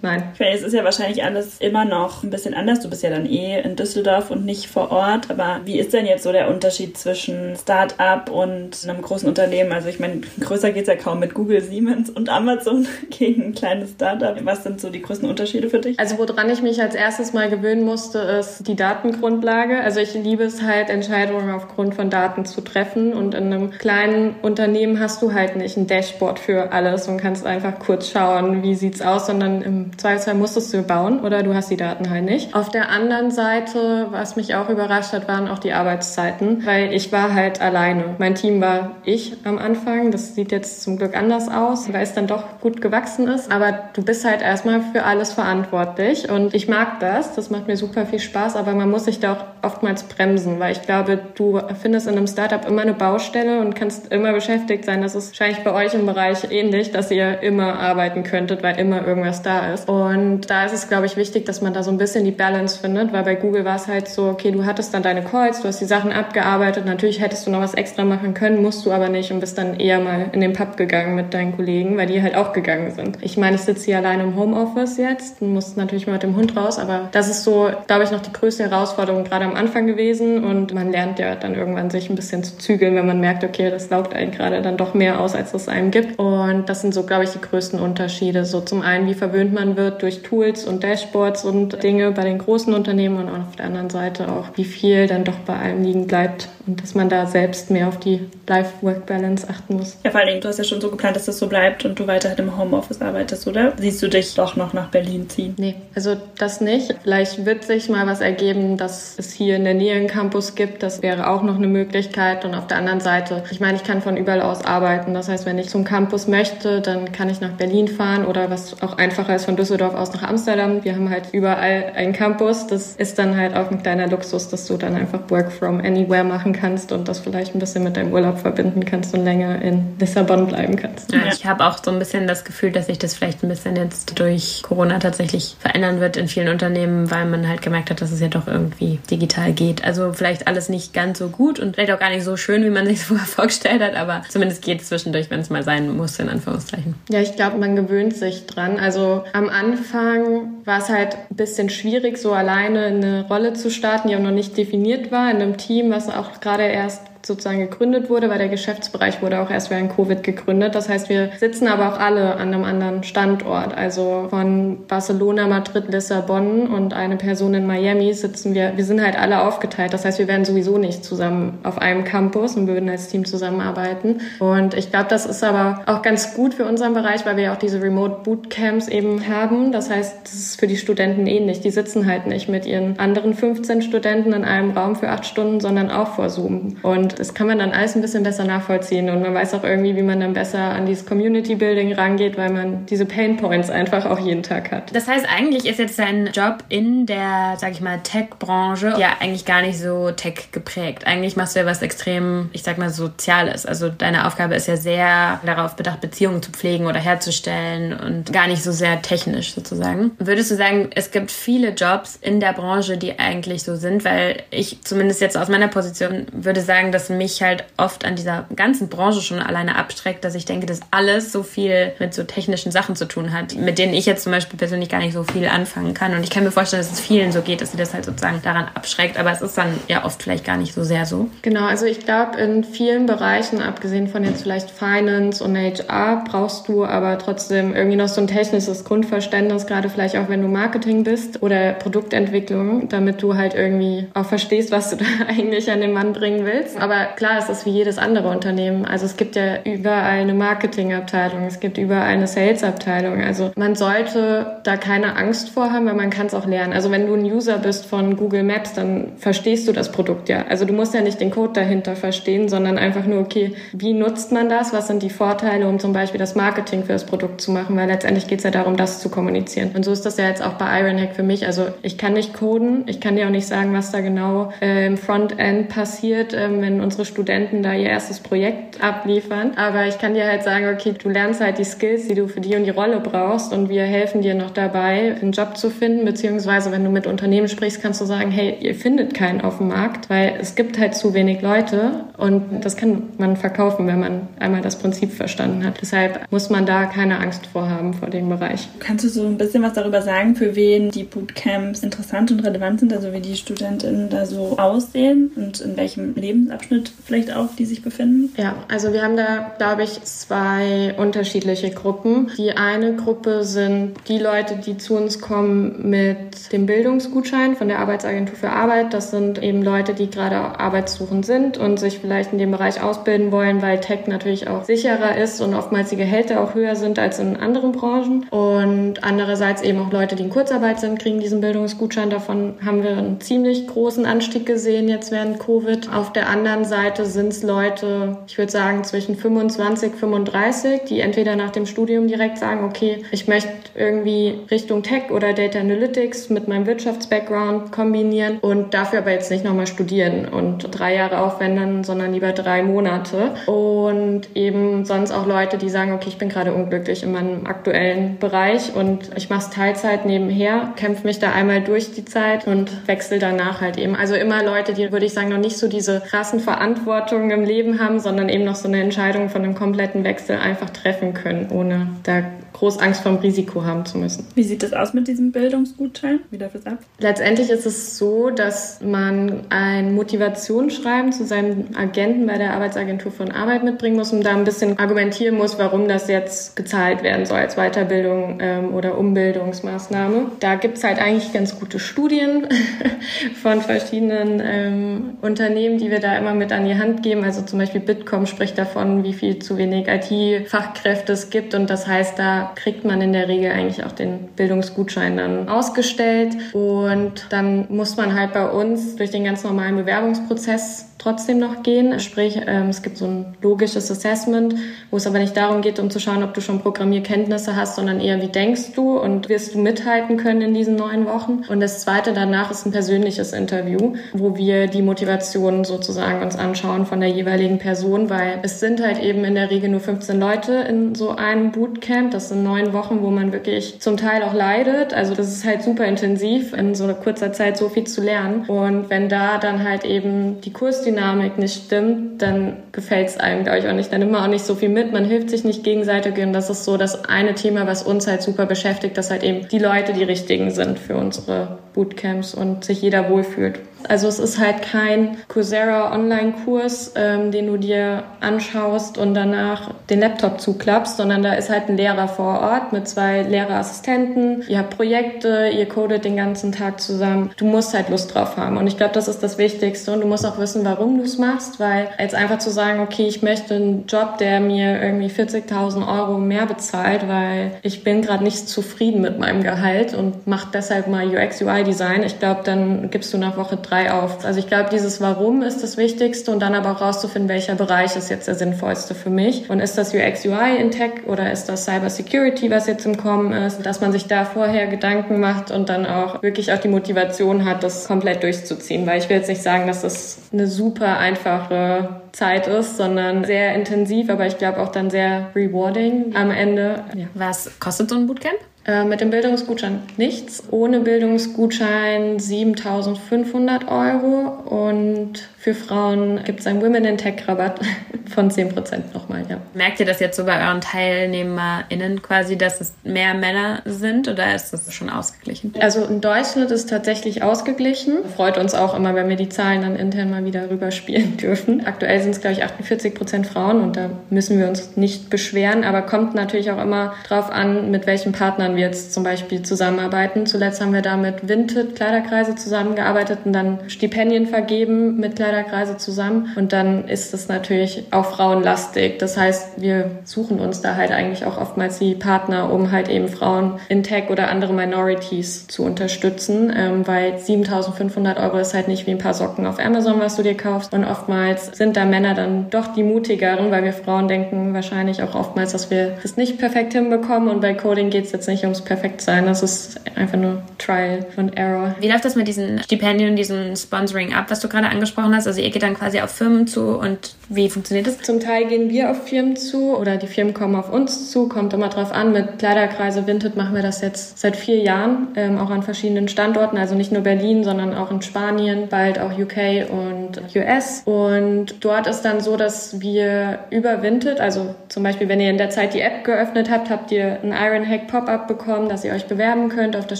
[0.04, 0.24] nein.
[0.36, 2.82] Okay, es ist ja wahrscheinlich alles immer noch ein bisschen anders.
[2.82, 5.32] Du bist ja dann eh in Düsseldorf und nicht vor Ort.
[5.32, 9.72] Aber wie ist denn jetzt so der Unterschied zwischen Start-up und einem großen Unternehmen?
[9.72, 13.56] Also ich meine, größer geht es ja kaum mit Google, Siemens und Amazon gegen ein
[13.56, 14.38] kleines Start-up.
[14.44, 16.00] Was sind so die größten Unterschiede für dich?
[16.00, 19.80] Also woran ich mich als erstes mal gewöhnen musste, ist die Datengrundlage.
[19.82, 23.14] Also ich liebe es halt, Entscheidungen aufgrund von Daten zu treffen.
[23.14, 27.48] Und in einem kleinen Unternehmen hast du halt nicht ein Dashboard für alles und kannst
[27.48, 31.70] einfach kurz schauen, wie sieht's aus sondern im Zweifelsfall musstest du bauen oder du hast
[31.70, 32.54] die Daten halt nicht.
[32.54, 37.12] Auf der anderen Seite, was mich auch überrascht hat, waren auch die Arbeitszeiten, weil ich
[37.12, 38.16] war halt alleine.
[38.18, 40.12] Mein Team war ich am Anfang.
[40.12, 43.52] Das sieht jetzt zum Glück anders aus, weil es dann doch gut gewachsen ist.
[43.52, 47.34] Aber du bist halt erstmal für alles verantwortlich und ich mag das.
[47.34, 50.74] Das macht mir super viel Spaß, aber man muss sich da auch oftmals bremsen, weil
[50.74, 55.02] ich glaube, du findest in einem Startup immer eine Baustelle und kannst immer beschäftigt sein.
[55.02, 59.06] Das ist wahrscheinlich bei euch im Bereich ähnlich, dass ihr immer arbeiten könntet, weil immer
[59.14, 59.88] irgendwas da ist.
[59.88, 62.80] Und da ist es, glaube ich, wichtig, dass man da so ein bisschen die Balance
[62.80, 65.68] findet, weil bei Google war es halt so, okay, du hattest dann deine Calls, du
[65.68, 69.10] hast die Sachen abgearbeitet, natürlich hättest du noch was extra machen können, musst du aber
[69.10, 72.22] nicht und bist dann eher mal in den Pub gegangen mit deinen Kollegen, weil die
[72.22, 73.18] halt auch gegangen sind.
[73.22, 76.56] Ich meine, ich sitze hier alleine im Homeoffice jetzt, muss natürlich mal mit dem Hund
[76.56, 80.44] raus, aber das ist so, glaube ich, noch die größte Herausforderung gerade am Anfang gewesen
[80.44, 83.70] und man lernt ja dann irgendwann sich ein bisschen zu zügeln, wenn man merkt, okay,
[83.70, 86.20] das laugt einen gerade dann doch mehr aus, als es einem gibt.
[86.20, 88.46] Und das sind so, glaube ich, die größten Unterschiede.
[88.46, 92.38] So zum einen, wie verwöhnt man wird durch Tools und Dashboards und Dinge bei den
[92.38, 96.08] großen Unternehmen und auf der anderen Seite auch, wie viel dann doch bei einem liegen
[96.08, 99.98] bleibt und dass man da selbst mehr auf die Life-Work-Balance achten muss.
[100.04, 102.00] Ja, vor allen Dingen, du hast ja schon so geplant, dass das so bleibt und
[102.00, 103.74] du weiterhin im Homeoffice arbeitest, oder?
[103.78, 105.56] Siehst du dich doch noch nach Berlin ziehen?
[105.58, 106.96] Nee, also das nicht.
[107.04, 110.84] Vielleicht wird sich mal was ergeben, dass es hier in der Nähe einen Campus gibt.
[110.84, 112.46] Das wäre auch noch eine Möglichkeit.
[112.46, 115.14] Und auf der anderen Seite, ich meine, ich kann von überall aus arbeiten.
[115.14, 118.82] Das heißt, wenn ich zum Campus möchte, dann kann ich nach Berlin fahren oder was
[118.84, 120.84] auch einfacher ist von Düsseldorf aus nach Amsterdam.
[120.84, 122.68] Wir haben halt überall einen Campus.
[122.68, 126.24] Das ist dann halt auch ein kleiner Luxus, dass du dann einfach Work from Anywhere
[126.24, 129.96] machen kannst und das vielleicht ein bisschen mit deinem Urlaub verbinden kannst und länger in
[130.00, 131.12] Lissabon bleiben kannst.
[131.12, 133.76] Ja, ich habe auch so ein bisschen das Gefühl, dass sich das vielleicht ein bisschen
[133.76, 138.12] jetzt durch Corona tatsächlich verändern wird in vielen Unternehmen, weil man halt gemerkt hat, dass
[138.12, 139.84] es ja doch irgendwie digital geht.
[139.84, 142.70] Also vielleicht alles nicht ganz so gut und vielleicht auch gar nicht so schön, wie
[142.70, 145.96] man sich es vorher vorgestellt hat, aber zumindest geht es zwischendurch, wenn es mal sein
[145.96, 146.96] muss, in Anführungszeichen.
[147.10, 148.73] Ja, ich glaube, man gewöhnt sich dran.
[148.80, 154.10] Also am Anfang war es halt ein bisschen schwierig, so alleine eine Rolle zu starten,
[154.10, 158.10] die auch noch nicht definiert war, in einem Team, was auch gerade erst sozusagen gegründet
[158.10, 160.76] wurde, weil der Geschäftsbereich wurde auch erst während Covid gegründet.
[160.76, 163.76] Das heißt, wir sitzen aber auch alle an einem anderen Standort.
[163.76, 169.18] Also von Barcelona, Madrid, Lissabon und eine Person in Miami sitzen wir, wir sind halt
[169.18, 169.94] alle aufgeteilt.
[169.94, 174.22] Das heißt, wir werden sowieso nicht zusammen auf einem Campus und würden als Team zusammenarbeiten.
[174.40, 177.54] Und ich glaube, das ist aber auch ganz gut für unseren Bereich, weil wir ja
[177.54, 179.72] auch diese Remote Bootcamps eben haben.
[179.72, 181.62] Das heißt, das ist für die Studenten ähnlich.
[181.62, 185.62] Die sitzen halt nicht mit ihren anderen 15 Studenten in einem Raum für acht Stunden,
[185.62, 186.78] sondern auch vor Zoom.
[186.84, 189.10] Und das kann man dann alles ein bisschen besser nachvollziehen.
[189.10, 192.50] Und man weiß auch irgendwie, wie man dann besser an dieses Community Building rangeht, weil
[192.50, 194.96] man diese Pain Points einfach auch jeden Tag hat.
[194.96, 199.46] Das heißt, eigentlich ist jetzt dein Job in der, sag ich mal, Tech-Branche ja eigentlich
[199.46, 201.06] gar nicht so tech geprägt.
[201.06, 203.66] Eigentlich machst du ja was extrem, ich sag mal, Soziales.
[203.66, 208.48] Also deine Aufgabe ist ja sehr darauf bedacht, Beziehungen zu pflegen oder herzustellen und gar
[208.48, 210.12] nicht so sehr technisch sozusagen.
[210.20, 214.06] Würdest du sagen, es gibt viele Jobs in der Branche, die eigentlich so sind?
[214.06, 218.46] Weil ich zumindest jetzt aus meiner Position würde sagen, dass mich halt oft an dieser
[218.56, 222.72] ganzen Branche schon alleine abstreckt, dass ich denke, dass alles so viel mit so technischen
[222.72, 225.48] Sachen zu tun hat, mit denen ich jetzt zum Beispiel persönlich gar nicht so viel
[225.48, 226.16] anfangen kann.
[226.16, 228.42] Und ich kann mir vorstellen, dass es vielen so geht, dass sie das halt sozusagen
[228.44, 229.18] daran abschreckt.
[229.18, 231.30] Aber es ist dann ja oft vielleicht gar nicht so sehr so.
[231.42, 236.68] Genau, also ich glaube, in vielen Bereichen, abgesehen von jetzt vielleicht Finance und HR, brauchst
[236.68, 241.04] du aber trotzdem irgendwie noch so ein technisches Grundverständnis, gerade vielleicht auch wenn du Marketing
[241.04, 245.94] bist oder Produktentwicklung, damit du halt irgendwie auch verstehst, was du da eigentlich an den
[245.94, 246.80] Mann bringen willst.
[246.80, 248.86] Aber klar, es ist wie jedes andere Unternehmen.
[248.86, 253.22] Also es gibt ja überall eine Marketingabteilung, es gibt überall eine Salesabteilung.
[253.22, 256.74] Also man sollte da keine Angst vor haben, weil man kann es auch lernen.
[256.74, 260.46] Also wenn du ein User bist von Google Maps, dann verstehst du das Produkt ja.
[260.50, 264.32] Also du musst ja nicht den Code dahinter verstehen, sondern einfach nur, okay, wie nutzt
[264.32, 264.74] man das?
[264.74, 267.76] Was sind die Vorteile, um zum Beispiel das Marketing für das Produkt zu machen?
[267.76, 269.72] Weil letztendlich geht es ja darum, das zu kommunizieren.
[269.76, 271.46] Und so ist das ja jetzt auch bei Ironhack für mich.
[271.46, 274.86] Also ich kann nicht coden, ich kann dir auch nicht sagen, was da genau äh,
[274.86, 279.54] im Frontend passiert, äh, wenn unsere Studenten da ihr erstes Projekt abliefern.
[279.56, 282.42] Aber ich kann dir halt sagen, okay, du lernst halt die Skills, die du für
[282.42, 286.06] die und die Rolle brauchst und wir helfen dir noch dabei, einen Job zu finden,
[286.06, 289.70] beziehungsweise wenn du mit Unternehmen sprichst, kannst du sagen, hey, ihr findet keinen auf dem
[289.70, 294.28] Markt, weil es gibt halt zu wenig Leute und das kann man verkaufen, wenn man
[294.40, 295.80] einmal das Prinzip verstanden hat.
[295.82, 298.68] Deshalb muss man da keine Angst vorhaben vor dem Bereich.
[298.80, 302.80] Kannst du so ein bisschen was darüber sagen, für wen die Bootcamps interessant und relevant
[302.80, 306.63] sind, also wie die Studentinnen da so aussehen und in welchem Lebensabschnitt
[307.06, 308.34] vielleicht auch die sich befinden?
[308.38, 312.32] Ja, also wir haben da, glaube ich, zwei unterschiedliche Gruppen.
[312.38, 317.80] Die eine Gruppe sind die Leute, die zu uns kommen mit dem Bildungsgutschein von der
[317.80, 318.94] Arbeitsagentur für Arbeit.
[318.94, 323.32] Das sind eben Leute, die gerade arbeitssuchend sind und sich vielleicht in dem Bereich ausbilden
[323.32, 327.20] wollen, weil Tech natürlich auch sicherer ist und oftmals die Gehälter auch höher sind als
[327.20, 328.26] in anderen Branchen.
[328.30, 332.10] Und andererseits eben auch Leute, die in Kurzarbeit sind, kriegen diesen Bildungsgutschein.
[332.10, 335.92] Davon haben wir einen ziemlich großen Anstieg gesehen jetzt während Covid.
[335.92, 341.36] Auf der anderen Seite sind es Leute, ich würde sagen zwischen 25, 35, die entweder
[341.36, 346.48] nach dem Studium direkt sagen, okay, ich möchte irgendwie Richtung Tech oder Data Analytics mit
[346.48, 352.14] meinem Wirtschaftsbackground kombinieren und dafür aber jetzt nicht nochmal studieren und drei Jahre aufwenden, sondern
[352.14, 353.32] lieber drei Monate.
[353.48, 358.20] Und eben sonst auch Leute, die sagen, okay, ich bin gerade unglücklich in meinem aktuellen
[358.20, 362.88] Bereich und ich mache es Teilzeit nebenher, kämpfe mich da einmal durch die Zeit und
[362.88, 363.96] wechsle danach halt eben.
[363.96, 367.80] Also immer Leute, die, würde ich sagen, noch nicht so diese krassen Verantwortungen im Leben
[367.80, 371.88] haben, sondern eben noch so eine Entscheidung von einem kompletten Wechsel einfach treffen können, ohne
[372.04, 374.26] da groß Angst vom Risiko haben zu müssen.
[374.36, 376.20] Wie sieht das aus mit diesem Bildungsgutschein?
[376.32, 376.78] Wie läuft das ab?
[377.00, 383.32] Letztendlich ist es so, dass man ein Motivationsschreiben zu seinem Agenten bei der Arbeitsagentur von
[383.32, 387.40] Arbeit mitbringen muss und da ein bisschen argumentieren muss, warum das jetzt gezahlt werden soll
[387.40, 390.32] als Weiterbildung ähm, oder Umbildungsmaßnahme.
[390.40, 392.48] Da gibt es halt eigentlich ganz gute Studien
[393.42, 397.24] von verschiedenen ähm, Unternehmen, die wir da immer mit an die Hand geben.
[397.24, 401.88] Also zum Beispiel Bitkom spricht davon, wie viel zu wenig IT-Fachkräfte es gibt und das
[401.88, 407.68] heißt, da kriegt man in der Regel eigentlich auch den Bildungsgutschein dann ausgestellt und dann
[407.70, 412.00] muss man halt bei uns durch den ganz normalen Bewerbungsprozess trotzdem noch gehen.
[412.00, 414.56] Sprich, ähm, es gibt so ein logisches Assessment,
[414.90, 418.00] wo es aber nicht darum geht, um zu schauen, ob du schon Programmierkenntnisse hast, sondern
[418.00, 421.44] eher, wie denkst du und wirst du mithalten können in diesen neun Wochen.
[421.50, 426.86] Und das zweite danach ist ein persönliches Interview, wo wir die Motivation sozusagen uns anschauen
[426.86, 430.54] von der jeweiligen Person, weil es sind halt eben in der Regel nur 15 Leute
[430.54, 432.12] in so einem Bootcamp.
[432.12, 434.94] Das sind neun Wochen, wo man wirklich zum Teil auch leidet.
[434.94, 438.46] Also das ist halt super intensiv, in so einer kurzer Zeit so viel zu lernen.
[438.48, 443.44] Und wenn da dann halt eben die Kursdynamik Gruppendynamik nicht stimmt, dann gefällt es einem,
[443.44, 443.92] glaube ich, auch nicht.
[443.92, 446.50] Dann nimmt man auch nicht so viel mit, man hilft sich nicht gegenseitig und das
[446.50, 449.94] ist so das eine Thema, was uns halt super beschäftigt, dass halt eben die Leute
[449.94, 453.60] die richtigen sind für unsere Bootcamps und sich jeder wohlfühlt.
[453.90, 460.00] Also es ist halt kein Coursera Online-Kurs, ähm, den du dir anschaust und danach den
[460.00, 464.44] Laptop zuklappst, sondern da ist halt ein Lehrer vor Ort mit zwei Lehrerassistenten.
[464.48, 467.32] Ihr habt Projekte, ihr codet den ganzen Tag zusammen.
[467.38, 468.58] Du musst halt Lust drauf haben.
[468.58, 469.92] Und ich glaube, das ist das Wichtigste.
[469.92, 473.08] Und du musst auch wissen, warum du es machst, weil jetzt einfach zu sagen, okay,
[473.08, 478.24] ich möchte einen Job, der mir irgendwie 40.000 Euro mehr bezahlt, weil ich bin gerade
[478.24, 482.04] nicht zufrieden mit meinem Gehalt und mache deshalb mal UX, UI Design.
[482.04, 484.26] Ich glaube, dann gibst du nach Woche drei auf.
[484.26, 487.96] Also ich glaube, dieses Warum ist das Wichtigste und dann aber auch rauszufinden, welcher Bereich
[487.96, 489.50] ist jetzt der sinnvollste für mich.
[489.50, 492.98] Und ist das UX, UI in Tech oder ist das Cyber Security, was jetzt im
[492.98, 493.66] Kommen ist?
[493.66, 497.64] Dass man sich da vorher Gedanken macht und dann auch wirklich auch die Motivation hat,
[497.64, 498.86] das komplett durchzuziehen.
[498.86, 503.56] Weil ich will jetzt nicht sagen, dass das eine super einfache Zeit ist, sondern sehr
[503.56, 506.84] intensiv, aber ich glaube auch dann sehr rewarding am Ende.
[506.96, 507.08] Ja.
[507.14, 508.38] Was kostet so ein Bootcamp?
[508.66, 510.44] Äh, mit dem Bildungsgutschein nichts.
[510.50, 517.60] Ohne Bildungsgutschein 7500 Euro und für Frauen gibt es einen Women in Tech Rabatt
[518.14, 519.38] von 10% nochmal, ja.
[519.54, 524.34] Merkt ihr das jetzt so bei euren TeilnehmerInnen quasi, dass es mehr Männer sind oder
[524.34, 525.54] ist das schon ausgeglichen?
[525.60, 528.00] Also in Deutschland ist tatsächlich ausgeglichen.
[528.16, 531.66] Freut uns auch immer, wenn wir die Zahlen dann intern mal wieder rüberspielen dürfen.
[531.66, 535.82] Aktuell sind es, glaube ich, 48% Frauen und da müssen wir uns nicht beschweren, aber
[535.82, 540.26] kommt natürlich auch immer drauf an, mit welchen Partnern wir jetzt zum Beispiel zusammenarbeiten.
[540.26, 545.78] Zuletzt haben wir da mit Vinted Kleiderkreise zusammengearbeitet und dann Stipendien vergeben mit Kleiderkreisen Förderkreise
[545.78, 549.00] zusammen und dann ist es natürlich auch frauenlastig.
[549.00, 553.08] Das heißt, wir suchen uns da halt eigentlich auch oftmals die Partner, um halt eben
[553.08, 558.88] Frauen in Tech oder andere Minorities zu unterstützen, ähm, weil 7500 Euro ist halt nicht
[558.88, 562.14] wie ein paar Socken auf Amazon, was du dir kaufst und oftmals sind da Männer
[562.14, 566.38] dann doch die mutigeren, weil wir Frauen denken wahrscheinlich auch oftmals, dass wir das nicht
[566.38, 570.42] perfekt hinbekommen und bei Coding geht es jetzt nicht ums Perfektsein, das ist einfach nur
[570.58, 571.76] Trial und Error.
[571.80, 575.28] Wie läuft das mit diesen Stipendien, diesem Sponsoring ab, was du gerade angesprochen hast?
[575.28, 578.00] Also ihr geht dann quasi auf Firmen zu und wie funktioniert das?
[578.00, 581.54] Zum Teil gehen wir auf Firmen zu oder die Firmen kommen auf uns zu, kommt
[581.54, 582.12] immer drauf an.
[582.12, 586.58] Mit Kleiderkreise Vinted machen wir das jetzt seit vier Jahren, ähm, auch an verschiedenen Standorten,
[586.58, 590.03] also nicht nur Berlin, sondern auch in Spanien, bald auch UK und
[590.36, 590.84] US.
[590.86, 595.38] Und dort ist dann so, dass wir über Vinted, also zum Beispiel, wenn ihr in
[595.38, 599.06] der Zeit die App geöffnet habt, habt ihr ein Ironhack Pop-up bekommen, dass ihr euch
[599.06, 600.00] bewerben könnt auf das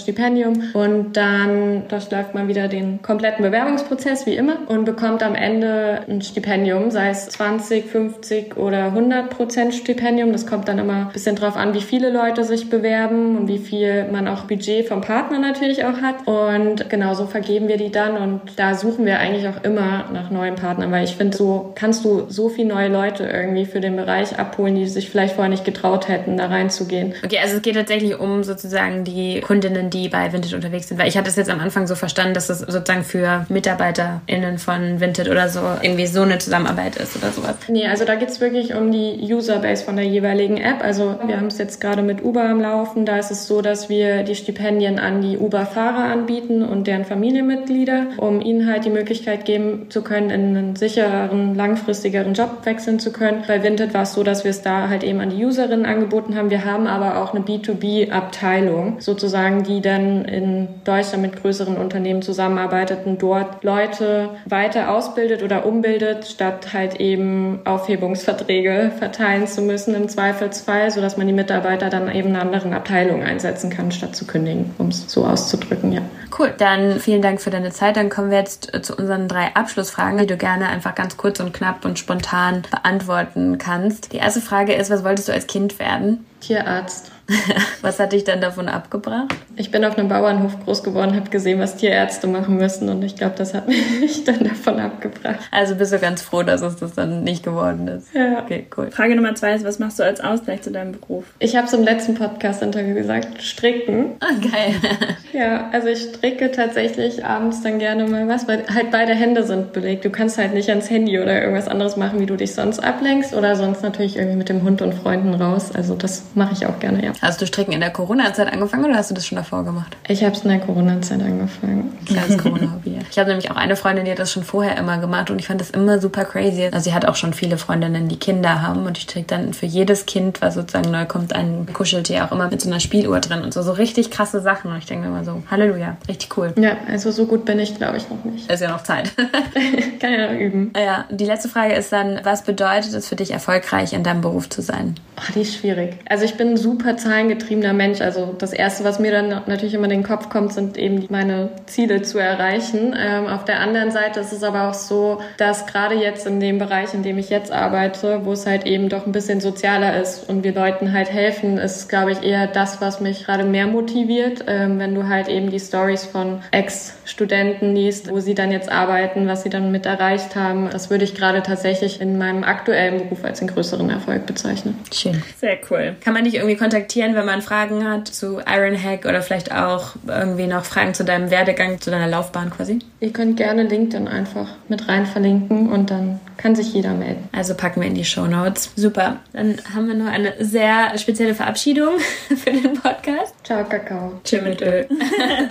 [0.00, 6.00] Stipendium und dann durchläuft man wieder den kompletten Bewerbungsprozess wie immer und bekommt am Ende
[6.08, 10.32] ein Stipendium, sei es 20, 50 oder 100 Prozent Stipendium.
[10.32, 13.58] Das kommt dann immer ein bisschen drauf an, wie viele Leute sich bewerben und wie
[13.58, 16.26] viel man auch Budget vom Partner natürlich auch hat.
[16.26, 20.30] Und genau so vergeben wir die dann und da suchen wir eigentlich auch immer nach
[20.30, 23.96] neuen Partnern, weil ich finde, so kannst du so viele neue Leute irgendwie für den
[23.96, 27.14] Bereich abholen, die sich vielleicht vorher nicht getraut hätten, da reinzugehen.
[27.24, 31.08] Okay, also es geht tatsächlich um sozusagen die Kundinnen, die bei Vintage unterwegs sind, weil
[31.08, 35.28] ich hatte es jetzt am Anfang so verstanden, dass es sozusagen für MitarbeiterInnen von Vinted
[35.28, 37.56] oder so irgendwie so eine Zusammenarbeit ist oder sowas.
[37.68, 40.82] Nee, also da geht es wirklich um die Userbase von der jeweiligen App.
[40.82, 43.06] Also wir haben es jetzt gerade mit Uber am Laufen.
[43.06, 48.06] Da ist es so, dass wir die Stipendien an die Uber-Fahrer anbieten und deren Familienmitglieder,
[48.16, 53.12] um ihnen halt die Möglichkeit geben zu können, in einen sichereren, langfristigeren Job wechseln zu
[53.12, 53.44] können.
[53.46, 56.36] Bei Vinted war es so, dass wir es da halt eben an die Userinnen angeboten
[56.36, 56.50] haben.
[56.50, 63.06] Wir haben aber auch eine B2B-Abteilung sozusagen, die dann in Deutschland mit größeren Unternehmen zusammenarbeitet
[63.06, 70.08] und dort Leute weiter ausbildet oder umbildet, statt halt eben Aufhebungsverträge verteilen zu müssen im
[70.08, 74.74] Zweifelsfall, sodass man die Mitarbeiter dann eben in anderen Abteilungen einsetzen kann, statt zu kündigen,
[74.78, 76.02] um es so auszudrücken, ja.
[76.36, 77.96] Cool, dann vielen Dank für deine Zeit.
[77.96, 81.52] Dann kommen wir jetzt zu unseren drei Abschlussfragen, die du gerne einfach ganz kurz und
[81.52, 84.12] knapp und spontan beantworten kannst.
[84.12, 86.26] Die erste Frage ist, was wolltest du als Kind werden?
[86.40, 87.12] Tierarzt.
[87.82, 89.34] was hat dich dann davon abgebracht?
[89.56, 93.16] Ich bin auf einem Bauernhof groß geworden, habe gesehen, was Tierärzte machen müssen und ich
[93.16, 93.66] glaube, das hat
[94.00, 95.40] mich dann davon abgebracht.
[95.50, 98.12] Also bist du ganz froh, dass es das dann nicht geworden ist.
[98.14, 98.42] Ja.
[98.42, 98.90] Okay, cool.
[98.90, 101.24] Frage Nummer zwei ist, was machst du als Ausgleich zu deinem Beruf?
[101.38, 104.16] Ich habe es im letzten Podcast-Interview gesagt, stricken.
[104.20, 104.74] Ah, geil.
[105.32, 109.72] ja, also ich stricke tatsächlich abends dann gerne mal was, weil halt beide Hände sind
[109.72, 110.04] belegt.
[110.04, 113.34] Du kannst halt nicht ans Handy oder irgendwas anderes machen, wie du dich sonst ablenkst
[113.34, 115.70] oder sonst natürlich irgendwie mit dem Hund und Freunden raus.
[115.74, 117.13] Also das mache ich auch gerne, ja.
[117.20, 119.96] Hast du Stricken in der Corona-Zeit angefangen oder hast du das schon davor gemacht?
[120.08, 121.92] Ich habe es in der Corona-Zeit angefangen.
[122.06, 122.98] Kleines Corona-Hobby.
[123.10, 125.46] Ich habe nämlich auch eine Freundin, die hat das schon vorher immer gemacht und ich
[125.46, 126.66] fand das immer super crazy.
[126.72, 129.66] Also sie hat auch schon viele Freundinnen, die Kinder haben und ich stricke dann für
[129.66, 133.42] jedes Kind, was sozusagen neu kommt, ein Kuscheltier auch immer mit so einer Spieluhr drin
[133.42, 133.62] und so.
[133.62, 134.70] So richtig krasse Sachen.
[134.70, 136.52] Und ich denke immer so, Halleluja, richtig cool.
[136.58, 138.50] Ja, also so gut bin ich, glaube ich, noch nicht.
[138.50, 139.12] Ist ja noch Zeit.
[140.00, 140.72] Kann ja noch üben.
[140.76, 144.48] Ja, die letzte Frage ist dann, was bedeutet es für dich, erfolgreich in deinem Beruf
[144.48, 144.96] zu sein?
[145.16, 145.96] Oh, die ist schwierig.
[146.08, 148.00] Also ich bin super zahlengetriebener Mensch.
[148.00, 151.50] Also das Erste, was mir dann natürlich immer in den Kopf kommt, sind eben meine
[151.66, 152.94] Ziele zu erreichen.
[152.98, 156.58] Ähm, auf der anderen Seite ist es aber auch so, dass gerade jetzt in dem
[156.58, 160.28] Bereich, in dem ich jetzt arbeite, wo es halt eben doch ein bisschen sozialer ist
[160.28, 164.44] und wir Leuten halt helfen, ist, glaube ich, eher das, was mich gerade mehr motiviert.
[164.46, 169.28] Ähm, wenn du halt eben die Stories von Ex-Studenten liest, wo sie dann jetzt arbeiten,
[169.28, 173.24] was sie dann mit erreicht haben, das würde ich gerade tatsächlich in meinem aktuellen Beruf
[173.24, 174.78] als den größeren Erfolg bezeichnen.
[174.92, 175.22] Schön.
[175.38, 175.96] Sehr cool.
[176.00, 176.56] Kann man dich irgendwie
[176.94, 181.30] kontaktieren, wenn man Fragen hat zu Ironhack oder vielleicht auch irgendwie noch Fragen zu deinem
[181.30, 182.78] Werdegang, zu deiner Laufbahn quasi?
[183.00, 187.28] Ihr könnt gerne LinkedIn einfach mit rein verlinken und dann kann sich jeder melden.
[187.32, 188.72] Also packen wir in die Show Notes.
[188.76, 189.20] Super.
[189.32, 193.34] Dann haben wir noch eine sehr spezielle Verabschiedung für den Podcast.
[193.44, 194.20] Ciao, Kakao.
[194.24, 194.86] Tschüss mit Öl.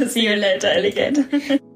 [0.08, 1.24] See you later, Alligator.